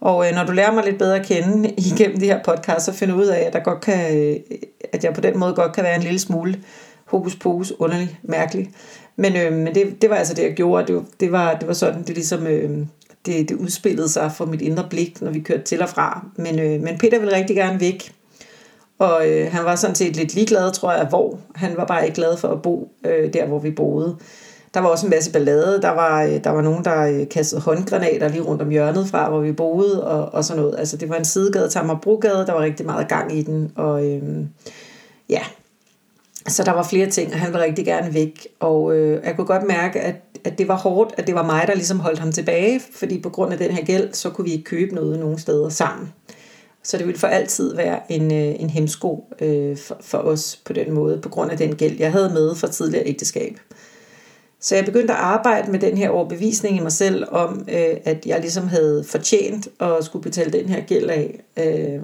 [0.00, 2.92] Og øh, når du lærer mig lidt bedre at kende igennem de her podcast, så
[2.92, 4.36] finder ud af, at, der godt kan, øh,
[4.92, 6.58] at jeg på den måde godt kan være en lille smule
[7.06, 8.70] hokus pokus, underlig, mærkelig.
[9.16, 10.92] Men, øh, men det, det var altså det, jeg gjorde.
[10.92, 12.46] Det, det, var, det var sådan, det ligesom...
[12.46, 12.86] Øh,
[13.26, 16.26] det, det udspillede sig for mit indre blik, når vi kørte til og fra.
[16.36, 18.12] Men, øh, men Peter ville rigtig gerne væk.
[18.98, 21.38] Og øh, han var sådan set lidt ligeglad, tror jeg, hvor.
[21.54, 24.16] Han var bare ikke glad for at bo øh, der, hvor vi boede.
[24.74, 25.82] Der var også en masse ballade.
[25.82, 29.28] Der var, øh, der var nogen, der øh, kastede håndgranater lige rundt om hjørnet fra,
[29.28, 30.78] hvor vi boede, og, og sådan noget.
[30.78, 32.46] Altså, det var en sidegade til Amagerbrogade.
[32.46, 33.72] Der var rigtig meget gang i den.
[33.74, 34.22] Og øh,
[35.28, 35.40] ja,
[36.48, 38.48] så der var flere ting, og han ville rigtig gerne væk.
[38.60, 41.64] Og øh, jeg kunne godt mærke, at, at det var hårdt, at det var mig,
[41.66, 44.52] der ligesom holdt ham tilbage, fordi på grund af den her gæld, så kunne vi
[44.52, 46.12] ikke købe noget nogen steder sammen.
[46.82, 50.72] Så det ville for altid være en, øh, en hemsko øh, for, for os på
[50.72, 53.60] den måde, på grund af den gæld, jeg havde med fra tidligere ægteskab.
[54.60, 58.26] Så jeg begyndte at arbejde med den her overbevisning i mig selv om, øh, at
[58.26, 61.44] jeg ligesom havde fortjent at skulle betale den her gæld af.
[61.58, 62.00] Øh,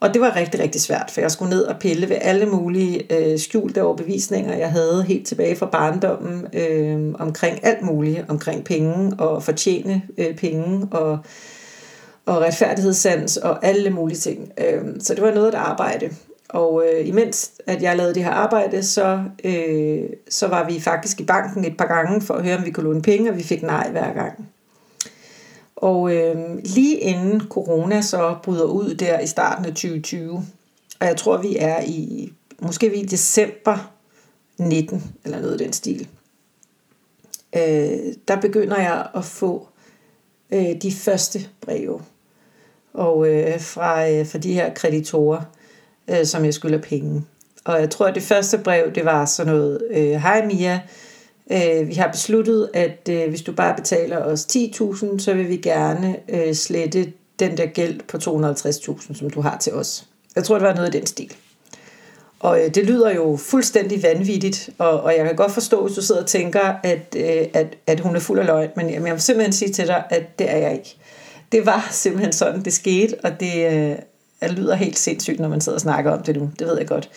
[0.00, 3.16] og det var rigtig, rigtig svært, for jeg skulle ned og pille ved alle mulige
[3.16, 9.12] øh, skjulte overbevisninger, jeg havde helt tilbage fra barndommen øh, omkring alt muligt, omkring penge
[9.18, 11.18] og fortjene øh, penge og,
[12.26, 14.52] og retfærdighedssans og alle mulige ting.
[14.58, 16.10] Øh, så det var noget at arbejde.
[16.48, 21.20] Og øh, imens at jeg lavede det her arbejde, så, øh, så var vi faktisk
[21.20, 23.42] i banken et par gange for at høre, om vi kunne låne penge, og vi
[23.42, 24.48] fik nej hver gang.
[25.76, 30.44] Og øh, lige inden corona så bryder ud der i starten af 2020,
[31.00, 33.92] og jeg tror, vi er i, måske vi er i december
[34.58, 36.08] 19, eller noget i den stil,
[37.56, 39.68] øh, der begynder jeg at få
[40.50, 42.00] øh, de første breve
[42.94, 45.40] og øh, fra, øh, fra de her kreditorer,
[46.08, 47.24] øh, som jeg skylder penge.
[47.64, 50.80] Og jeg tror, at det første brev, det var sådan noget, øh, hej Mia,
[51.50, 55.56] øh, vi har besluttet, at øh, hvis du bare betaler os 10.000, så vil vi
[55.56, 60.06] gerne øh, slette den der gæld på 250.000, som du har til os.
[60.36, 61.32] Jeg tror, det var noget af den stil.
[62.40, 66.02] Og øh, det lyder jo fuldstændig vanvittigt, og, og jeg kan godt forstå, hvis du
[66.02, 69.14] sidder og tænker, at, øh, at, at hun er fuld af løgn, men jamen, jeg
[69.14, 70.96] vil simpelthen sige til dig, at det er jeg ikke.
[71.52, 73.96] Det var simpelthen sådan, det skete, og det, øh,
[74.42, 76.50] det lyder helt sindssygt, når man sidder og snakker om det nu.
[76.58, 77.10] Det ved jeg godt.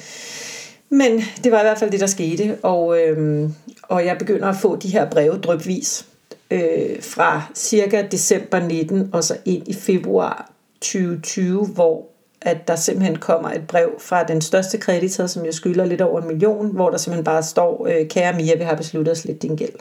[0.90, 3.50] Men det var i hvert fald det, der skete, og, øh,
[3.84, 6.06] og jeg begynder at få de her breve drøbvis
[6.52, 12.06] øh, fra cirka december 19 og så ind i februar 2020, hvor
[12.42, 16.22] at der simpelthen kommer et brev fra den største kreditor, som jeg skylder lidt over
[16.22, 19.42] en million, hvor der simpelthen bare står, øh, kære Mia, vi har besluttet os lidt
[19.42, 19.76] din gæld.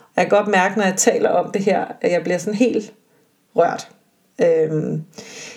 [0.00, 2.54] Og jeg kan godt mærke, når jeg taler om det her, at jeg bliver sådan
[2.54, 2.92] helt
[3.56, 3.88] rørt.
[4.40, 5.04] Øhm,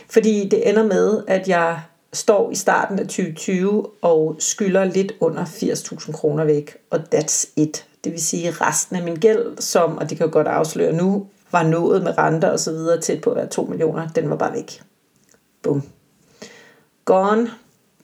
[0.10, 1.80] fordi det ender med, at jeg
[2.14, 7.86] står i starten af 2020 og skylder lidt under 80.000 kroner væk, og that's it.
[8.04, 11.28] Det vil sige resten af min gæld, som, og det kan jeg godt afsløre nu,
[11.52, 14.36] var nået med renter og så videre tæt på at være 2 millioner, den var
[14.36, 14.82] bare væk.
[15.62, 15.84] Bum.
[17.06, 17.52] Gone,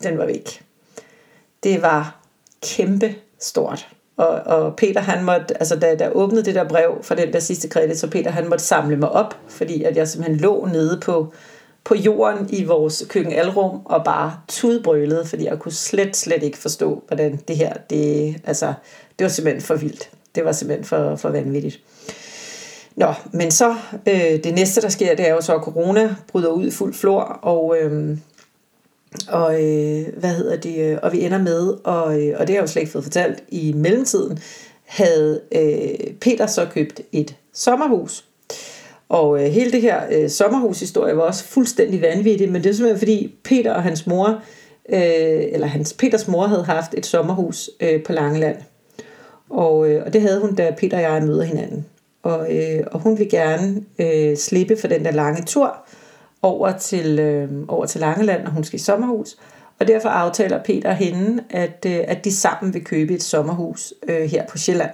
[0.04, 0.65] den var væk.
[1.63, 2.19] Det var
[2.62, 3.88] kæmpe stort.
[4.17, 7.39] Og, og Peter han måtte, altså da der åbnede det der brev for den der
[7.39, 11.00] sidste kredit, så Peter han måtte samle mig op, fordi at jeg simpelthen lå nede
[11.04, 11.34] på,
[11.84, 17.04] på jorden i vores køkkenalrum og bare tudbrølede, fordi jeg kunne slet, slet ikke forstå,
[17.08, 18.74] hvordan det her, det, altså,
[19.20, 20.10] det var simpelthen for vildt.
[20.36, 21.80] Det var simpelthen for, for vanvittigt.
[22.96, 23.76] Nå, men så
[24.08, 26.94] øh, det næste, der sker, det er jo så, at corona bryder ud i fuld
[26.94, 28.18] flor, og, øh,
[29.28, 32.56] og øh, hvad hedder det, øh, og vi ender med, og, øh, og det har
[32.56, 34.39] jeg jo slet ikke fået fortalt, i mellemtiden
[34.86, 38.26] havde øh, Peter så købt et sommerhus.
[39.10, 43.00] Og øh, hele det her øh, sommerhushistorie var også fuldstændig vanvittig, men det er simpelthen
[43.00, 44.41] fordi Peter og hans mor
[44.89, 48.58] øh, eller hans Peters mor havde haft et sommerhus øh, på Langeland.
[49.50, 51.86] Og, øh, og det havde hun, da Peter og jeg møder hinanden.
[52.24, 55.76] Og, øh, og hun ville gerne øh, slippe for den der lange tur
[56.41, 59.38] over til, øh, over til Langeland, når hun skal i sommerhus.
[59.80, 63.93] Og derfor aftaler Peter og hende, at, øh, at de sammen vil købe et sommerhus
[64.08, 64.91] øh, her på Sjælland.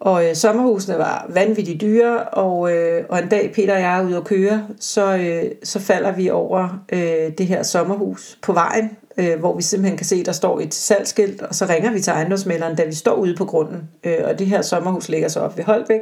[0.00, 4.04] Og øh, sommerhusene var vanvittigt dyre, og, øh, og en dag Peter og jeg er
[4.04, 8.96] ude at køre, så, øh, så falder vi over øh, det her sommerhus på vejen,
[9.16, 12.00] øh, hvor vi simpelthen kan se, at der står et salgsskilt, og så ringer vi
[12.00, 13.88] til ejendomsmælderen, da vi står ude på grunden.
[14.04, 16.00] Øh, og det her sommerhus ligger så op ved Holbæk,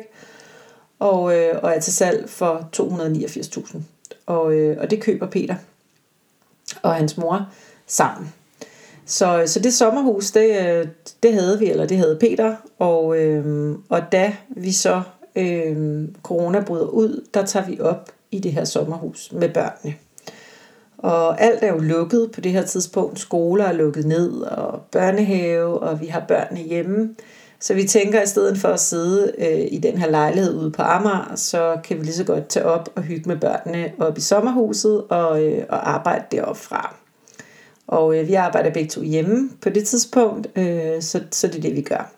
[0.98, 3.78] og, øh, og er til salg for 289.000.
[4.26, 5.54] Og, øh, og det køber Peter
[6.82, 7.48] og hans mor
[7.86, 8.32] sammen.
[9.06, 10.88] Så, så det sommerhus, det, øh,
[11.22, 15.02] det havde vi, eller det havde Peter, og, øhm, og da vi så
[15.36, 19.94] øhm, corona bryder ud, der tager vi op i det her sommerhus med børnene.
[20.98, 23.18] Og alt er jo lukket på det her tidspunkt.
[23.18, 27.14] Skoler er lukket ned, og børnehave, og vi har børnene hjemme.
[27.60, 30.70] Så vi tænker, at i stedet for at sidde øh, i den her lejlighed ude
[30.70, 34.18] på Amager, så kan vi lige så godt tage op og hygge med børnene op
[34.18, 36.96] i sommerhuset og, øh, og arbejde deroppe fra.
[37.86, 41.60] Og øh, vi arbejder begge to hjemme på det tidspunkt, øh, så, så det er
[41.60, 42.12] det, vi gør.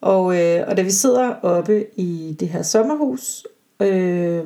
[0.00, 3.46] Og, øh, og da vi sidder oppe i det her sommerhus,
[3.80, 4.42] øh,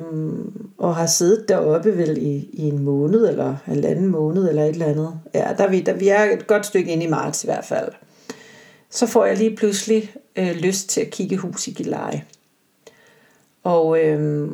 [0.77, 4.69] og har siddet deroppe vel i, i en måned, eller en anden måned, eller et
[4.69, 5.19] eller andet.
[5.33, 7.65] Ja, der er vi, der, vi er et godt stykke ind i marts i hvert
[7.65, 7.89] fald.
[8.89, 12.23] Så får jeg lige pludselig øh, lyst til at kigge hus i Gilleleje.
[13.63, 14.49] Og øh,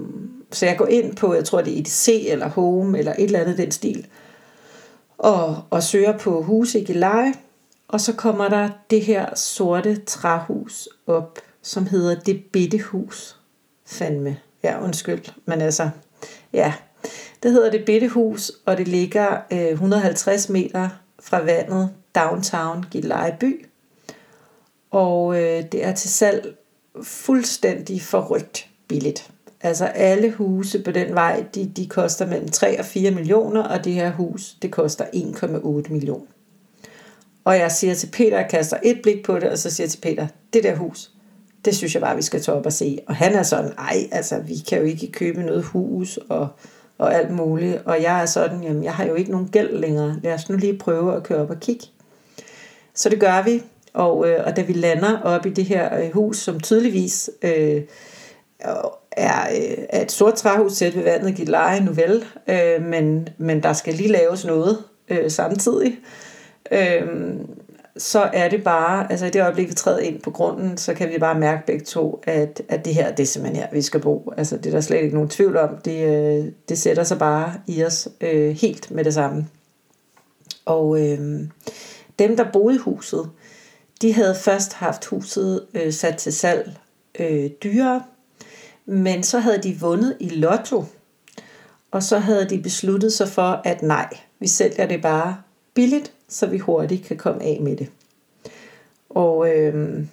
[0.52, 3.40] så jeg går ind på, jeg tror det er EDC eller Home, eller et eller
[3.40, 4.08] andet den stil,
[5.24, 7.34] og, og søger på huse i Gilleleje,
[7.88, 13.40] og så kommer der det her sorte træhus op, som hedder Det Bittehus.
[13.86, 14.38] Fandme.
[14.64, 15.24] Ja, undskyld.
[15.46, 15.90] Men altså,
[16.54, 16.74] ja.
[17.44, 23.66] Det hedder Det Bittehus, og det ligger øh, 150 meter fra vandet, downtown Gilleleje by.
[24.92, 26.56] Og øh, det er til salg
[27.04, 29.33] fuldstændig forrygt billigt.
[29.64, 33.86] Altså alle huse på den vej, de, de koster mellem 3 og 4 millioner, og
[33.86, 36.26] det her hus, det koster 1,8 millioner.
[37.44, 39.92] Og jeg siger til Peter, jeg kaster et blik på det, og så siger jeg
[39.92, 41.12] til Peter, det der hus,
[41.66, 43.00] det synes jeg bare, vi skal tage op og se.
[43.08, 46.48] Og han er sådan, ej, altså vi kan jo ikke købe noget hus og,
[46.98, 47.82] og alt muligt.
[47.86, 50.20] Og jeg er sådan, jamen jeg har jo ikke nogen gæld længere.
[50.24, 51.86] Lad os nu lige prøve at køre op og kigge.
[52.96, 53.64] Så det gør vi.
[53.94, 57.82] Og, øh, og da vi lander op i det her øh, hus, som tydeligvis øh,
[59.18, 63.28] er, øh, er et sort træhus tæt ved vandet, givet leje nu vel, øh, men,
[63.38, 64.78] men der skal lige laves noget
[65.10, 66.00] øh, samtidig.
[66.72, 67.08] Øh,
[67.98, 71.10] så er det bare, altså i det øjeblik, vi træder ind på grunden, så kan
[71.10, 74.00] vi bare mærke begge to, at, at det her, det er simpelthen her, vi skal
[74.00, 74.34] bo.
[74.38, 75.78] Altså det er der slet ikke nogen tvivl om.
[75.86, 79.48] Det, øh, det sætter sig bare i os øh, helt med det samme.
[80.66, 81.40] Og øh,
[82.20, 83.30] dem, der boede i huset,
[84.02, 86.72] de havde først haft huset øh, sat til salg
[87.20, 88.02] øh, dyrere,
[88.86, 90.86] men så havde de vundet i lotto,
[91.92, 95.38] og så havde de besluttet sig for, at nej, vi sælger det bare
[95.74, 97.90] billigt, så vi hurtigt kan komme af med det.
[99.10, 100.04] Og øh,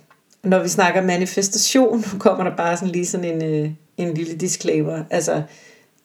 [0.42, 5.04] når vi snakker manifestation, kommer der bare sådan lige sådan en, øh, en lille disclaimer.
[5.10, 5.42] Altså,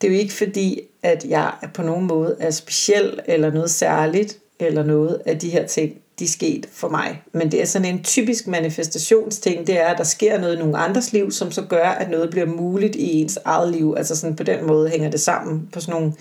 [0.02, 4.40] det er jo ikke fordi, at jeg på nogen måde er speciel eller noget særligt,
[4.60, 7.22] eller noget af de her ting de sket for mig.
[7.34, 10.78] Men det er sådan en typisk manifestationsting, det er, at der sker noget i nogle
[10.78, 13.96] andres liv, som så gør, at noget bliver muligt i ens eget liv.
[13.98, 16.14] Altså sådan på den måde hænger det sammen på sådan nogle,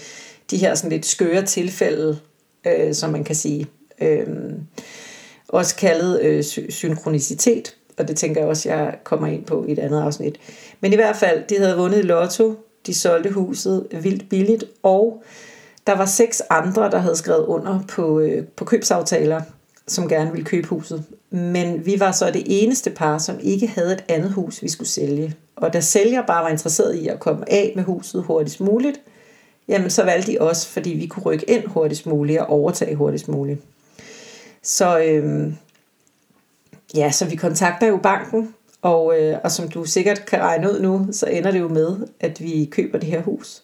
[0.50, 2.18] de her sådan lidt skøre tilfælde,
[2.66, 3.66] øh, som man kan sige.
[4.00, 4.26] Øh,
[5.48, 9.78] også kaldet øh, synkronicitet, og det tænker jeg også, jeg kommer ind på i et
[9.78, 10.40] andet afsnit.
[10.80, 12.54] Men i hvert fald, de havde vundet lotto,
[12.86, 15.22] de solgte huset vildt billigt, og
[15.86, 19.40] der var seks andre, der havde skrevet under på, øh, på købsaftaler
[19.86, 21.04] som gerne ville købe huset.
[21.30, 24.88] Men vi var så det eneste par, som ikke havde et andet hus, vi skulle
[24.88, 25.34] sælge.
[25.56, 29.00] Og da sælger bare var interesseret i at komme af med huset hurtigst muligt,
[29.68, 33.28] jamen så valgte de os, fordi vi kunne rykke ind hurtigst muligt og overtage hurtigst
[33.28, 33.60] muligt.
[34.62, 35.56] Så, øhm,
[36.94, 40.80] ja, så vi kontakter jo banken, og, øh, og som du sikkert kan regne ud
[40.80, 43.63] nu, så ender det jo med, at vi køber det her hus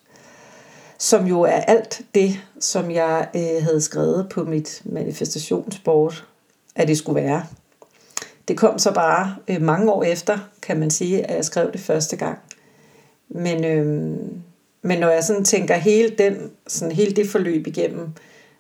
[1.00, 6.24] som jo er alt det, som jeg øh, havde skrevet på mit manifestationsboard,
[6.74, 7.46] at det skulle være.
[8.48, 11.80] Det kom så bare øh, mange år efter, kan man sige, at jeg skrev det
[11.80, 12.38] første gang.
[13.28, 13.86] Men, øh,
[14.82, 18.08] men når jeg sådan tænker hele, den, sådan hele det forløb igennem,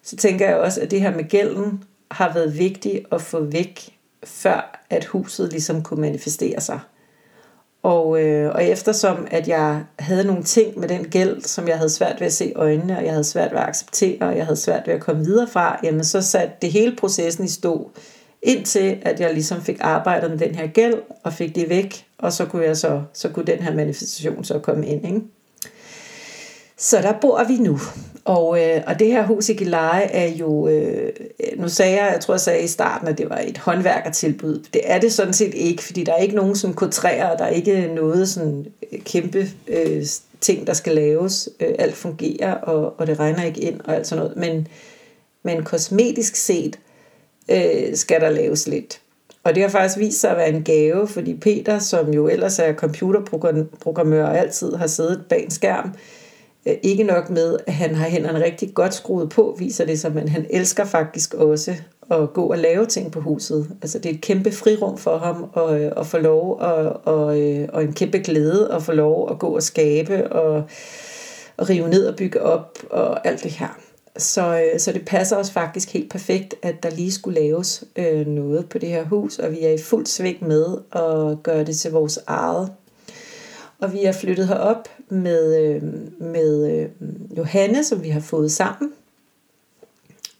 [0.02, 3.98] så tænker jeg også, at det her med gælden har været vigtigt at få væk,
[4.24, 6.80] før at huset ligesom kunne manifestere sig.
[7.82, 11.90] Og, øh, og eftersom at jeg havde nogle ting med den gæld, som jeg havde
[11.90, 14.44] svært ved at se i øjnene, og jeg havde svært ved at acceptere, og jeg
[14.44, 17.90] havde svært ved at komme videre fra, jamen så satte det hele processen i stå,
[18.42, 22.32] indtil at jeg ligesom fik arbejdet med den her gæld, og fik det væk, og
[22.32, 25.06] så kunne, jeg så, så kunne den her manifestation så komme ind.
[25.06, 25.20] Ikke?
[26.80, 27.78] Så der bor vi nu.
[28.24, 31.12] Og, øh, og det her hus i Gilleleje er jo, øh,
[31.56, 34.64] nu sagde jeg, jeg tror jeg sagde i starten, at det var et håndværkertilbud.
[34.74, 37.48] Det er det sådan set ikke, fordi der er ikke nogen sådan kotræer, der er
[37.48, 40.02] ikke noget sådan øh, kæmpe øh,
[40.40, 41.48] ting, der skal laves.
[41.60, 44.36] Øh, alt fungerer, og, og det regner ikke ind og alt sådan noget.
[44.36, 44.68] Men,
[45.42, 46.78] men kosmetisk set
[47.48, 49.00] øh, skal der laves lidt.
[49.44, 52.58] Og det har faktisk vist sig at være en gave, fordi Peter, som jo ellers
[52.58, 56.19] er computerprogrammør og altid har siddet bag en skærm, Øh,
[56.66, 60.14] Øh, ikke nok med, at han har hænderne rigtig godt skruet på, viser det sig,
[60.14, 61.74] men han elsker faktisk også
[62.10, 63.70] at gå og lave ting på huset.
[63.82, 67.40] Altså det er et kæmpe frirum for ham at, øh, at få lov, og, og,
[67.40, 70.64] øh, og en kæmpe glæde at få lov at gå og skabe og,
[71.56, 73.78] og rive ned og bygge op og alt det her.
[74.16, 78.68] Så, så det passer os faktisk helt perfekt, at der lige skulle laves øh, noget
[78.68, 81.92] på det her hus, og vi er i fuld sving med at gøre det til
[81.92, 82.70] vores eget.
[83.80, 85.82] Og vi er flyttet herop med, øh,
[86.20, 86.88] med øh,
[87.36, 88.92] Johanne, som vi har fået sammen.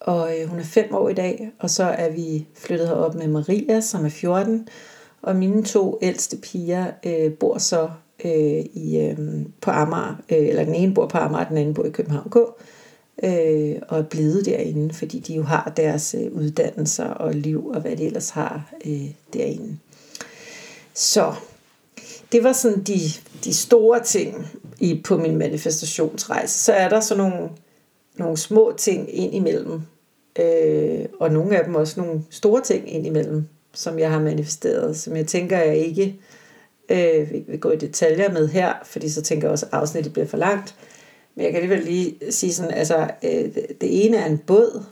[0.01, 3.28] Og øh, hun er 5 år i dag, og så er vi flyttet herop med
[3.28, 4.68] Maria, som er 14.
[5.22, 7.91] Og mine to ældste piger øh, bor så
[8.24, 9.18] øh, i, øh,
[9.61, 12.36] på Amager, øh, eller den ene bor på Amager, den anden bor i København K.
[13.22, 17.80] Øh, og er blevet derinde, fordi de jo har deres øh, uddannelser og liv og
[17.80, 19.78] hvad de ellers har øh, derinde.
[20.95, 21.34] Så
[22.33, 22.99] det var sådan de,
[23.45, 24.47] de store ting
[24.81, 26.59] i, på min manifestationsrejse.
[26.59, 27.49] Så er der sådan nogle,
[28.16, 29.81] nogle små ting ind imellem,
[30.39, 34.97] øh, og nogle af dem også nogle store ting ind imellem, som jeg har manifesteret,
[34.97, 36.16] som jeg tænker, jeg ikke
[36.89, 40.26] øh, vil gå i detaljer med her, fordi så tænker jeg også, at afsnittet bliver
[40.26, 40.74] for langt.
[41.35, 44.85] Men jeg kan alligevel lige sige sådan, altså øh, det ene er en båd,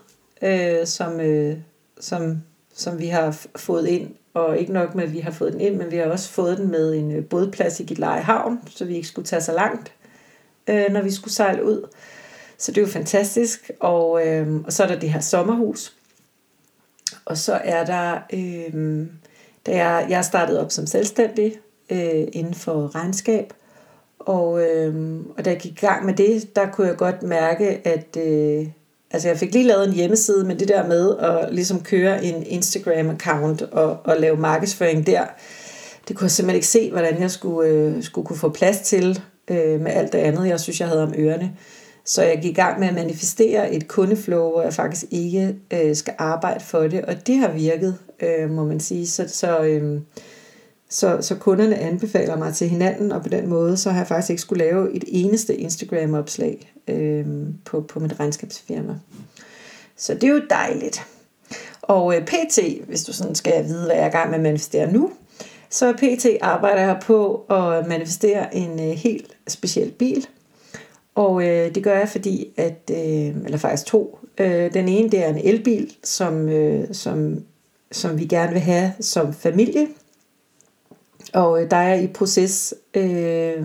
[0.42, 1.56] øh, som, øh,
[2.00, 2.42] som,
[2.74, 5.76] som vi har fået ind og ikke nok med, at vi har fået den ind,
[5.76, 8.96] men vi har også fået den med en øh, bådplads i Gilleleje Havn, så vi
[8.96, 9.92] ikke skulle tage så langt,
[10.68, 11.88] øh, når vi skulle sejle ud.
[12.58, 13.70] Så det er jo fantastisk.
[13.80, 15.96] Og, øh, og så er der det her sommerhus.
[17.24, 19.06] Og så er der, øh,
[19.66, 21.56] da jeg, jeg startede op som selvstændig
[21.90, 23.52] øh, inden for regnskab,
[24.18, 27.88] og, øh, og da jeg gik i gang med det, der kunne jeg godt mærke,
[27.88, 28.66] at, øh,
[29.10, 32.42] Altså jeg fik lige lavet en hjemmeside, men det der med at ligesom køre en
[32.42, 35.24] Instagram-account og, og lave markedsføring der,
[36.08, 39.20] det kunne jeg simpelthen ikke se, hvordan jeg skulle, øh, skulle kunne få plads til
[39.50, 41.52] øh, med alt det andet, jeg synes, jeg havde om ørerne.
[42.04, 45.96] Så jeg gik i gang med at manifestere et kundeflow, hvor jeg faktisk ikke øh,
[45.96, 49.06] skal arbejde for det, og det har virket, øh, må man sige.
[49.06, 50.00] Så, så, øh,
[50.88, 54.30] så, så kunderne anbefaler mig til hinanden, og på den måde, så har jeg faktisk
[54.30, 57.26] ikke skulle lave et eneste Instagram-opslag øh,
[57.64, 58.94] på, på mit regnskabsfirma.
[59.96, 61.06] Så det er jo dejligt.
[61.82, 64.42] Og øh, PT, hvis du sådan skal vide, hvad jeg er i gang med at
[64.42, 65.10] manifestere nu,
[65.70, 70.26] så PT arbejder jeg på at manifestere en øh, helt speciel bil.
[71.14, 74.18] Og øh, det gør jeg, fordi at, øh, eller faktisk to.
[74.38, 77.44] Øh, den ene, det er en elbil, som, øh, som,
[77.92, 79.86] som vi gerne vil have som familie.
[81.34, 83.64] Og øh, der er i proces øh,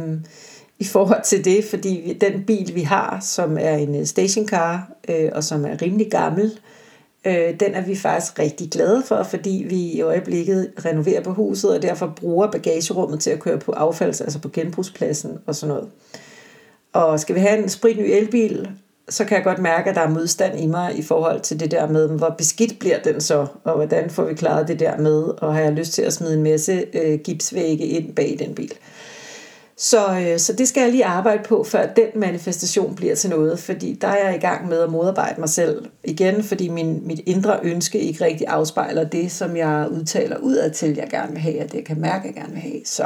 [0.80, 5.30] i forhold til det, fordi den bil, vi har, som er en øh, stationcar, øh,
[5.34, 6.60] og som er rimelig gammel,
[7.26, 11.76] øh, den er vi faktisk rigtig glade for, fordi vi i øjeblikket renoverer på huset,
[11.76, 15.90] og derfor bruger bagagerummet til at køre på affalds, altså på genbrugspladsen og sådan noget.
[16.94, 18.70] Og skal vi have en spritny elbil,
[19.10, 21.72] så kan jeg godt mærke, at der er modstand i mig i forhold til det
[21.72, 25.24] der med, hvor beskidt bliver den så, og hvordan får vi klaret det der med,
[25.24, 28.74] og har jeg lyst til at smide en masse øh, gipsvægge ind bag den bil.
[29.78, 33.60] Så, øh, så det skal jeg lige arbejde på, før den manifestation bliver til noget,
[33.60, 37.20] fordi der er jeg i gang med at modarbejde mig selv igen, fordi min, mit
[37.26, 41.60] indre ønske ikke rigtig afspejler det, som jeg udtaler udad til, jeg gerne vil have,
[41.60, 42.82] og det jeg kan mærke, jeg gerne vil have.
[42.86, 43.06] Så,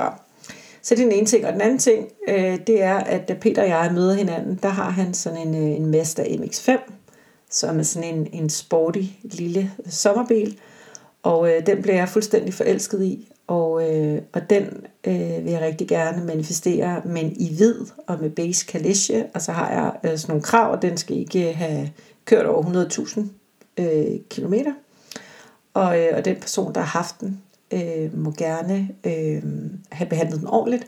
[0.88, 1.46] så det er den ene ting.
[1.46, 4.70] Og den anden ting, øh, det er, at da Peter og jeg møder hinanden, der
[4.70, 6.92] har han sådan en, øh, en Mazda MX-5,
[7.50, 10.60] som er sådan en, en sporty lille sommerbil,
[11.24, 14.64] og øh, den bliver jeg fuldstændig forelsket i, og, øh, og den
[15.04, 17.76] øh, vil jeg rigtig gerne manifestere, men i hvid
[18.08, 19.28] og med base kalesje.
[19.34, 21.90] Og så har jeg øh, sådan nogle krav, og den skal ikke øh, have
[22.26, 23.22] kørt over 100.000
[23.78, 24.74] øh, kilometer.
[25.74, 27.42] Og, øh, og den person, der har haft den,
[27.72, 29.44] øh, må gerne øh,
[29.92, 30.88] have behandlet den ordentligt.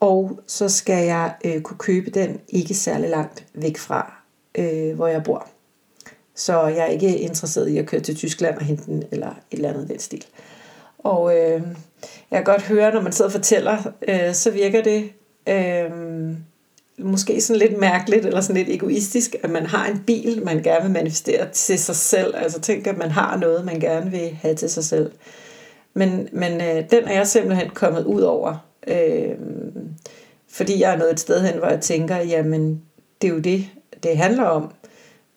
[0.00, 4.14] Og så skal jeg øh, kunne købe den ikke særlig langt væk fra,
[4.54, 5.48] øh, hvor jeg bor.
[6.34, 9.34] Så jeg er ikke interesseret i at køre til Tyskland og hente den, eller et
[9.50, 10.24] eller andet den stil.
[10.98, 11.62] Og øh,
[12.30, 15.10] jeg kan godt høre, når man sidder og fortæller, øh, så virker det
[15.48, 15.90] øh,
[16.98, 20.82] måske sådan lidt mærkeligt, eller sådan lidt egoistisk, at man har en bil, man gerne
[20.82, 22.34] vil manifestere til sig selv.
[22.36, 25.12] Altså tænk, at man har noget, man gerne vil have til sig selv.
[25.94, 28.66] Men, men øh, den er jeg simpelthen kommet ud over.
[28.86, 29.34] Øh,
[30.48, 32.82] fordi jeg er nået et sted hen, hvor jeg tænker, jamen
[33.22, 33.66] det er jo det,
[34.02, 34.70] det handler om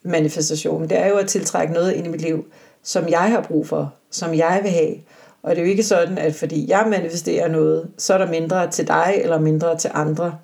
[0.04, 0.84] manifestation.
[0.84, 2.46] Det er jo at tiltrække noget ind i mit liv,
[2.84, 4.96] som jeg har brug for, som jeg vil have.
[5.44, 8.72] Og det er jo ikke sådan, at fordi jeg manifesterer noget, så er der mindre
[8.72, 10.38] til dig eller mindre til andre.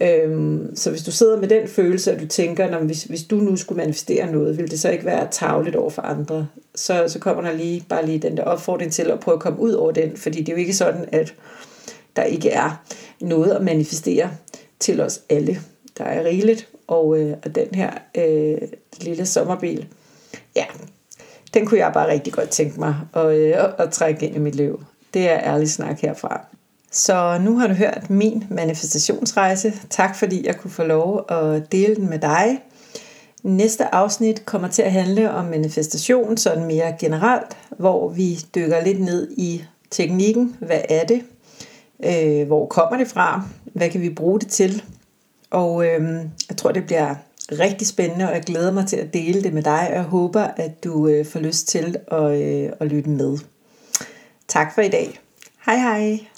[0.00, 3.36] Øhm, så hvis du sidder med den følelse, at du tænker, når, hvis, hvis du
[3.36, 6.46] nu skulle manifestere noget, vil det så ikke være tavligt over for andre?
[6.80, 9.60] Så, så kommer der lige bare lige den der opfordring til at prøve at komme
[9.60, 11.34] ud over den, fordi det er jo ikke sådan, at
[12.16, 12.82] der ikke er
[13.20, 14.30] noget at manifestere
[14.78, 15.60] til os alle.
[15.98, 18.58] Der er rigeligt, og, øh, og den her øh,
[19.00, 19.86] lille sommerbil,
[20.56, 20.64] ja,
[21.54, 24.54] den kunne jeg bare rigtig godt tænke mig at, øh, at trække ind i mit
[24.54, 24.84] liv.
[25.14, 26.46] Det er ærlig snak herfra.
[26.90, 29.72] Så nu har du hørt min manifestationsrejse.
[29.90, 32.60] Tak fordi jeg kunne få lov at dele den med dig.
[33.42, 39.00] Næste afsnit kommer til at handle om manifestation sådan mere generelt, hvor vi dykker lidt
[39.00, 40.56] ned i teknikken.
[40.58, 41.22] Hvad er det?
[42.04, 43.42] Øh, hvor kommer det fra?
[43.64, 44.84] Hvad kan vi bruge det til?
[45.50, 47.14] Og øh, jeg tror, det bliver
[47.52, 50.42] rigtig spændende, og jeg glæder mig til at dele det med dig, og jeg håber,
[50.42, 53.38] at du øh, får lyst til at, øh, at lytte med.
[54.48, 55.20] Tak for i dag.
[55.66, 56.29] Hej hej!